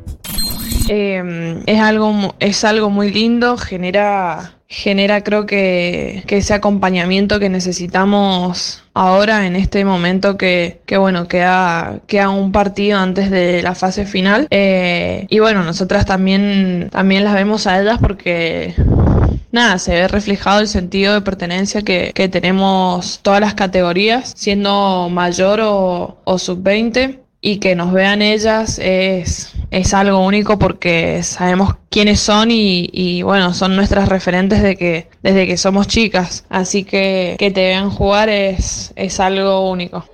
Eh, 0.89 1.61
es 1.65 1.79
algo 1.79 2.35
es 2.39 2.63
algo 2.65 2.89
muy 2.89 3.11
lindo 3.11 3.57
genera 3.57 4.55
genera 4.73 5.23
creo 5.23 5.45
que, 5.45 6.23
que 6.25 6.37
ese 6.37 6.55
acompañamiento 6.55 7.39
que 7.39 7.47
necesitamos 7.47 8.83
ahora 8.95 9.45
en 9.45 9.55
este 9.55 9.85
momento 9.85 10.35
que, 10.35 10.81
que 10.87 10.97
bueno 10.97 11.27
queda 11.27 11.99
queda 12.07 12.29
un 12.29 12.51
partido 12.51 12.97
antes 12.97 13.29
de 13.29 13.61
la 13.61 13.75
fase 13.75 14.05
final. 14.05 14.47
Eh, 14.49 15.27
y 15.29 15.37
bueno 15.37 15.63
nosotras 15.63 16.07
también 16.07 16.89
también 16.91 17.23
las 17.23 17.35
vemos 17.35 17.67
a 17.67 17.79
ellas 17.79 17.99
porque 18.01 18.73
nada, 19.51 19.77
se 19.77 19.93
ve 19.93 20.07
reflejado 20.07 20.59
el 20.59 20.67
sentido 20.67 21.13
de 21.13 21.21
pertenencia 21.21 21.83
que, 21.83 22.11
que 22.15 22.27
tenemos 22.27 23.19
todas 23.21 23.41
las 23.41 23.53
categorías, 23.53 24.33
siendo 24.35 25.07
mayor 25.09 25.61
o, 25.61 26.17
o 26.23 26.37
sub-20 26.39 27.22
y 27.45 27.57
que 27.57 27.75
nos 27.75 27.91
vean 27.91 28.21
ellas 28.21 28.79
es, 28.81 29.51
es 29.69 29.93
algo 29.93 30.25
único 30.25 30.57
porque 30.57 31.21
sabemos 31.23 31.75
quiénes 31.89 32.21
son 32.21 32.51
y, 32.51 32.89
y, 32.93 33.21
bueno, 33.21 33.53
son 33.53 33.75
nuestras 33.75 34.07
referentes 34.07 34.63
de 34.63 34.77
que, 34.77 35.09
desde 35.21 35.45
que 35.45 35.57
somos 35.57 35.87
chicas. 35.87 36.45
Así 36.49 36.85
que 36.85 37.35
que 37.37 37.51
te 37.51 37.67
vean 37.67 37.89
jugar 37.89 38.29
es, 38.29 38.93
es 38.95 39.19
algo 39.19 39.69
único. 39.69 40.05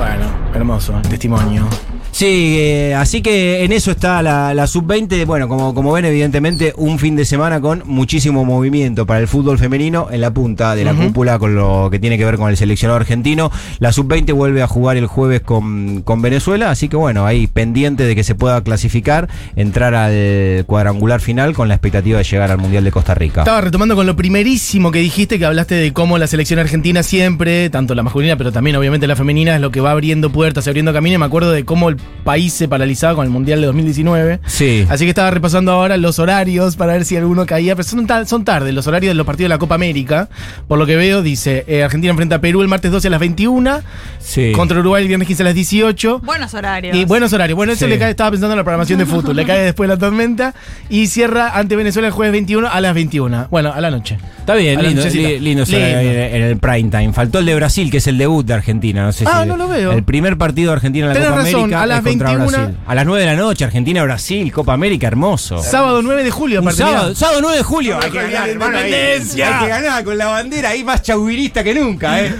Bueno, 0.00 0.24
hermoso, 0.54 0.94
testimonio. 1.10 1.68
Sí, 2.10 2.56
eh, 2.58 2.94
así 2.94 3.22
que 3.22 3.64
en 3.64 3.72
eso 3.72 3.92
está 3.92 4.22
la, 4.22 4.52
la 4.52 4.66
sub-20. 4.66 5.24
Bueno, 5.26 5.46
como, 5.46 5.74
como 5.74 5.92
ven, 5.92 6.04
evidentemente, 6.04 6.74
un 6.76 6.98
fin 6.98 7.16
de 7.16 7.24
semana 7.24 7.60
con 7.60 7.82
muchísimo 7.86 8.44
movimiento 8.44 9.06
para 9.06 9.20
el 9.20 9.28
fútbol 9.28 9.58
femenino 9.58 10.08
en 10.10 10.20
la 10.20 10.32
punta 10.32 10.74
de 10.74 10.84
la 10.84 10.92
cúpula 10.92 11.38
con 11.38 11.54
lo 11.54 11.88
que 11.90 11.98
tiene 11.98 12.18
que 12.18 12.24
ver 12.24 12.36
con 12.36 12.50
el 12.50 12.56
seleccionado 12.56 12.98
argentino. 12.98 13.50
La 13.78 13.92
sub-20 13.92 14.34
vuelve 14.34 14.62
a 14.62 14.66
jugar 14.66 14.96
el 14.96 15.06
jueves 15.06 15.40
con, 15.40 16.02
con 16.02 16.20
Venezuela, 16.20 16.70
así 16.70 16.88
que 16.88 16.96
bueno, 16.96 17.26
ahí 17.26 17.46
pendiente 17.46 18.04
de 18.04 18.14
que 18.16 18.24
se 18.24 18.34
pueda 18.34 18.62
clasificar, 18.62 19.28
entrar 19.54 19.94
al 19.94 20.64
cuadrangular 20.66 21.20
final 21.20 21.54
con 21.54 21.68
la 21.68 21.74
expectativa 21.74 22.18
de 22.18 22.24
llegar 22.24 22.50
al 22.50 22.58
Mundial 22.58 22.84
de 22.84 22.90
Costa 22.90 23.14
Rica. 23.14 23.42
Estaba 23.42 23.60
retomando 23.60 23.94
con 23.94 24.06
lo 24.06 24.16
primerísimo 24.16 24.90
que 24.90 24.98
dijiste, 24.98 25.38
que 25.38 25.46
hablaste 25.46 25.76
de 25.76 25.92
cómo 25.92 26.18
la 26.18 26.26
selección 26.26 26.58
argentina 26.58 27.02
siempre, 27.02 27.70
tanto 27.70 27.94
la 27.94 28.02
masculina, 28.02 28.36
pero 28.36 28.50
también 28.50 28.76
obviamente 28.76 29.06
la 29.06 29.16
femenina, 29.16 29.54
es 29.54 29.60
lo 29.60 29.70
que 29.70 29.80
va 29.80 29.89
abriendo 29.92 30.30
puertas, 30.30 30.66
abriendo 30.66 30.92
caminos. 30.92 31.16
Y 31.16 31.18
me 31.18 31.26
acuerdo 31.26 31.50
de 31.52 31.64
cómo 31.64 31.88
el 31.88 31.96
país 32.24 32.52
se 32.52 32.68
paralizaba 32.68 33.14
con 33.14 33.24
el 33.24 33.30
Mundial 33.30 33.60
de 33.60 33.66
2019. 33.66 34.40
Sí. 34.46 34.86
Así 34.88 35.04
que 35.04 35.10
estaba 35.10 35.30
repasando 35.30 35.72
ahora 35.72 35.96
los 35.96 36.18
horarios 36.18 36.76
para 36.76 36.92
ver 36.94 37.04
si 37.04 37.16
alguno 37.16 37.46
caía. 37.46 37.74
Pero 37.76 37.88
son, 37.88 38.06
son 38.26 38.44
tarde 38.44 38.72
los 38.72 38.86
horarios 38.86 39.10
de 39.10 39.14
los 39.14 39.26
partidos 39.26 39.46
de 39.46 39.54
la 39.54 39.58
Copa 39.58 39.74
América. 39.74 40.28
Por 40.68 40.78
lo 40.78 40.86
que 40.86 40.96
veo, 40.96 41.22
dice: 41.22 41.64
eh, 41.68 41.82
Argentina 41.82 42.10
enfrenta 42.10 42.36
a 42.36 42.40
Perú 42.40 42.62
el 42.62 42.68
martes 42.68 42.90
12 42.90 43.08
a 43.08 43.10
las 43.10 43.20
21. 43.20 43.80
Sí. 44.18 44.52
Contra 44.54 44.78
Uruguay 44.80 45.02
el 45.02 45.08
viernes 45.08 45.26
15 45.28 45.42
a 45.42 45.46
las 45.46 45.54
18. 45.54 46.20
Buenos 46.20 46.54
horarios. 46.54 46.96
Y 46.96 47.04
buenos 47.04 47.32
horarios. 47.32 47.56
Bueno, 47.56 47.72
eso 47.72 47.84
Sí. 47.86 47.90
le 47.90 47.98
cae, 47.98 48.10
estaba 48.10 48.30
pensando 48.30 48.52
en 48.54 48.58
la 48.58 48.64
programación 48.64 48.98
de 48.98 49.06
fútbol. 49.06 49.34
le 49.36 49.44
cae 49.44 49.60
después 49.64 49.88
la 49.88 49.96
tormenta. 49.96 50.54
Y 50.88 51.06
cierra 51.08 51.50
ante 51.58 51.76
Venezuela 51.76 52.08
el 52.08 52.12
jueves 52.14 52.32
21 52.32 52.68
a 52.68 52.80
las 52.80 52.94
21. 52.94 53.48
Bueno, 53.50 53.72
a 53.72 53.80
la 53.80 53.90
noche. 53.90 54.18
Está 54.38 54.54
bien, 54.54 54.82
lindo, 54.82 55.02
lindo 55.04 55.38
Lindo. 55.40 55.64
en 55.70 56.42
el 56.42 56.56
prime 56.56 56.90
time. 56.90 57.12
Faltó 57.12 57.38
el 57.38 57.46
de 57.46 57.54
Brasil, 57.54 57.90
que 57.90 57.98
es 57.98 58.06
el 58.06 58.18
debut 58.18 58.44
de 58.46 58.54
Argentina. 58.54 59.04
No 59.04 59.12
sé 59.12 59.24
Ah, 59.26 59.42
si 59.42 59.48
no 59.48 59.56
lo 59.56 59.68
veo. 59.68 59.79
El 59.80 60.04
primer 60.04 60.36
partido 60.38 60.70
de 60.70 60.76
Argentina 60.76 61.06
en 61.06 61.08
la 61.08 61.14
Tenés 61.14 61.28
Copa 61.30 61.42
razón, 61.42 61.60
América 61.60 61.82
a 61.82 61.86
las 61.86 61.98
es 61.98 62.04
contra 62.04 62.28
21. 62.28 62.56
Brasil. 62.58 62.78
A 62.86 62.94
las 62.94 63.06
9 63.06 63.20
de 63.20 63.26
la 63.26 63.36
noche, 63.36 63.64
Argentina-Brasil, 63.64 64.52
Copa 64.52 64.72
América, 64.74 65.06
hermoso. 65.06 65.62
Sábado 65.62 66.02
9 66.02 66.24
de 66.24 66.30
julio, 66.30 66.60
Un 66.60 66.68
aparte. 66.68 66.84
mirá. 66.84 66.96
sábado, 66.98 67.14
sábado 67.14 67.38
9 67.42 67.56
de 67.56 67.62
julio. 67.62 67.98
Hay 68.02 68.10
que 68.10 68.22
ganar, 68.22 68.48
hermano, 68.48 68.76
ahí. 68.78 68.84
independencia. 68.86 69.58
Hay 69.58 69.64
que 69.64 69.68
ganar 69.70 70.04
con 70.04 70.18
la 70.18 70.26
bandera 70.26 70.68
ahí 70.70 70.84
más 70.84 71.02
chauvinista 71.02 71.64
que 71.64 71.74
nunca, 71.74 72.20
¿eh? 72.20 72.34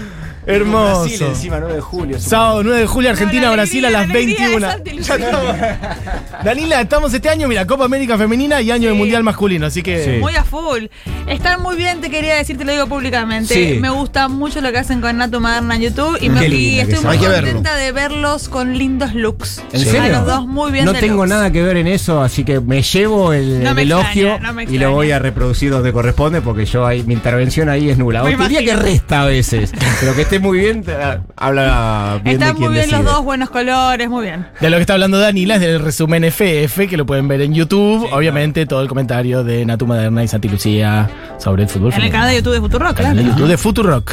Hermoso. 0.45 1.01
Brasil 1.01 1.27
encima 1.27 1.59
9 1.59 1.75
de 1.75 1.81
julio. 1.81 2.19
Sábado 2.19 2.63
9 2.63 2.79
de 2.81 2.87
julio, 2.87 3.09
No, 3.09 3.15
la 3.15 3.19
Argentina-Brasil 3.21 3.85
a 3.85 3.89
las 3.89 4.07
la 4.07 4.13
alegría 4.13 4.47
21. 4.49 4.67
es. 4.71 6.43
Danila, 6.43 6.81
estamos 6.81 7.13
este 7.13 7.29
año, 7.29 7.47
mira, 7.47 7.65
Copa 7.67 7.85
América 7.85 8.17
Femenina 8.17 8.61
y 8.61 8.71
año 8.71 8.87
de 8.89 8.93
Sí. 8.93 8.97
Mundial 8.99 9.23
Masculino, 9.23 9.65
así 9.67 9.81
que. 9.83 10.03
Sí. 10.03 10.11
Muy 10.19 10.35
a 10.35 10.43
full. 10.43 10.85
Están 11.27 11.61
muy 11.61 11.75
bien, 11.75 12.01
te 12.01 12.09
quería 12.09 12.35
decir, 12.35 12.57
te 12.57 12.65
lo 12.65 12.71
digo 12.71 12.87
públicamente. 12.87 13.53
Sí. 13.53 13.79
Me 13.79 13.89
gusta 13.89 14.27
mucho 14.27 14.61
lo 14.61 14.71
que 14.71 14.79
hacen 14.79 15.01
con 15.01 15.17
Nato 15.17 15.39
Maderna 15.39 15.75
en 15.75 15.81
YouTube 15.83 16.17
y, 16.21 16.29
me, 16.29 16.47
linda 16.49 16.85
que 16.85 16.91
estoy 16.93 17.05
muy 17.05 17.17
verlo. 17.17 17.35
contenta 17.47 17.75
de 17.75 17.91
verlos 17.91 18.49
con 18.49 18.77
lindos 18.77 19.13
looks. 19.13 19.61
¿En 19.71 19.81
A 19.81 19.83
serio? 19.85 20.09
los 20.13 20.25
dos 20.25 20.47
muy 20.47 20.71
bien 20.71 20.85
No 20.85 20.93
de 20.93 20.99
tengo 20.99 21.17
looks. 21.17 21.29
nada 21.29 21.51
que 21.51 21.61
ver 21.61 21.77
en 21.77 21.87
eso, 21.87 22.21
así 22.21 22.43
que 22.43 22.59
me 22.59 22.81
llevo 22.81 23.33
el, 23.33 23.63
No 23.63 23.73
me 23.75 23.83
el 23.83 23.91
elogio 23.91 24.29
extraña, 24.29 24.47
no 24.47 24.53
me 24.53 24.63
y 24.63 24.77
lo 24.77 24.91
voy 24.91 25.11
a 25.11 25.19
reproducir 25.19 25.71
donde 25.71 25.91
corresponde 25.93 26.41
porque 26.41 26.65
yo 26.65 26.85
ahí, 26.85 27.03
mi 27.03 27.13
intervención 27.13 27.69
ahí 27.69 27.89
es 27.89 27.97
nula. 27.97 28.23
Me 28.23 28.35
diría 28.35 28.63
que 28.63 28.75
resta 28.75 29.21
a 29.23 29.25
veces, 29.25 29.71
pero 29.99 30.15
que 30.15 30.25
esté 30.35 30.39
muy 30.47 30.59
bien, 30.59 30.81
te- 30.83 30.95
habla 31.35 32.19
bien 32.23 32.37
de 32.39 32.45
Están 32.45 32.55
quien 32.57 32.69
muy 32.69 32.73
bien 32.77 32.89
decide. 32.89 33.03
los 33.03 33.13
dos, 33.15 33.23
buenos 33.25 33.49
colores, 33.49 34.09
muy 34.09 34.23
bien. 34.25 34.47
De 34.61 34.69
lo 34.69 34.77
que 34.77 34.81
está 34.81 34.93
hablando 34.93 35.19
Danila 35.19 35.55
es 35.55 35.61
del 35.61 35.79
resumen 35.81 36.23
FF, 36.23 36.87
que 36.87 36.95
lo 36.95 37.05
pueden 37.05 37.27
ver 37.27 37.41
en 37.41 37.53
YouTube. 37.53 38.07
Obviamente, 38.13 38.65
todo 38.65 38.81
el 38.81 38.87
comentario 38.87 39.43
de 39.43 39.65
Natu 39.65 39.85
Maderna 39.87 40.23
y 40.23 40.27
Santi 40.29 40.47
Lucía 40.47 41.09
sobre 41.37 41.63
el 41.63 41.69
fútbol 41.69 41.93
En 41.93 42.01
el 42.03 42.11
canal 42.11 42.29
de 42.29 42.35
YouTube 42.37 42.53
de 42.53 42.61
Futuro, 42.61 42.85
En 42.85 42.89
el 42.89 42.95
claro. 42.95 43.21
YouTube 43.21 43.47
de 43.47 43.57
Futurock. 43.57 44.11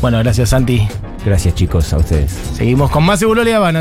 Bueno, 0.00 0.18
gracias, 0.18 0.48
Santi. 0.48 0.88
Gracias 1.24 1.54
chicos, 1.54 1.92
a 1.92 1.98
ustedes. 1.98 2.32
Seguimos 2.54 2.90
con 2.90 3.04
más 3.04 3.18
Seguro 3.20 3.44
Le 3.44 3.54
Habana. 3.54 3.78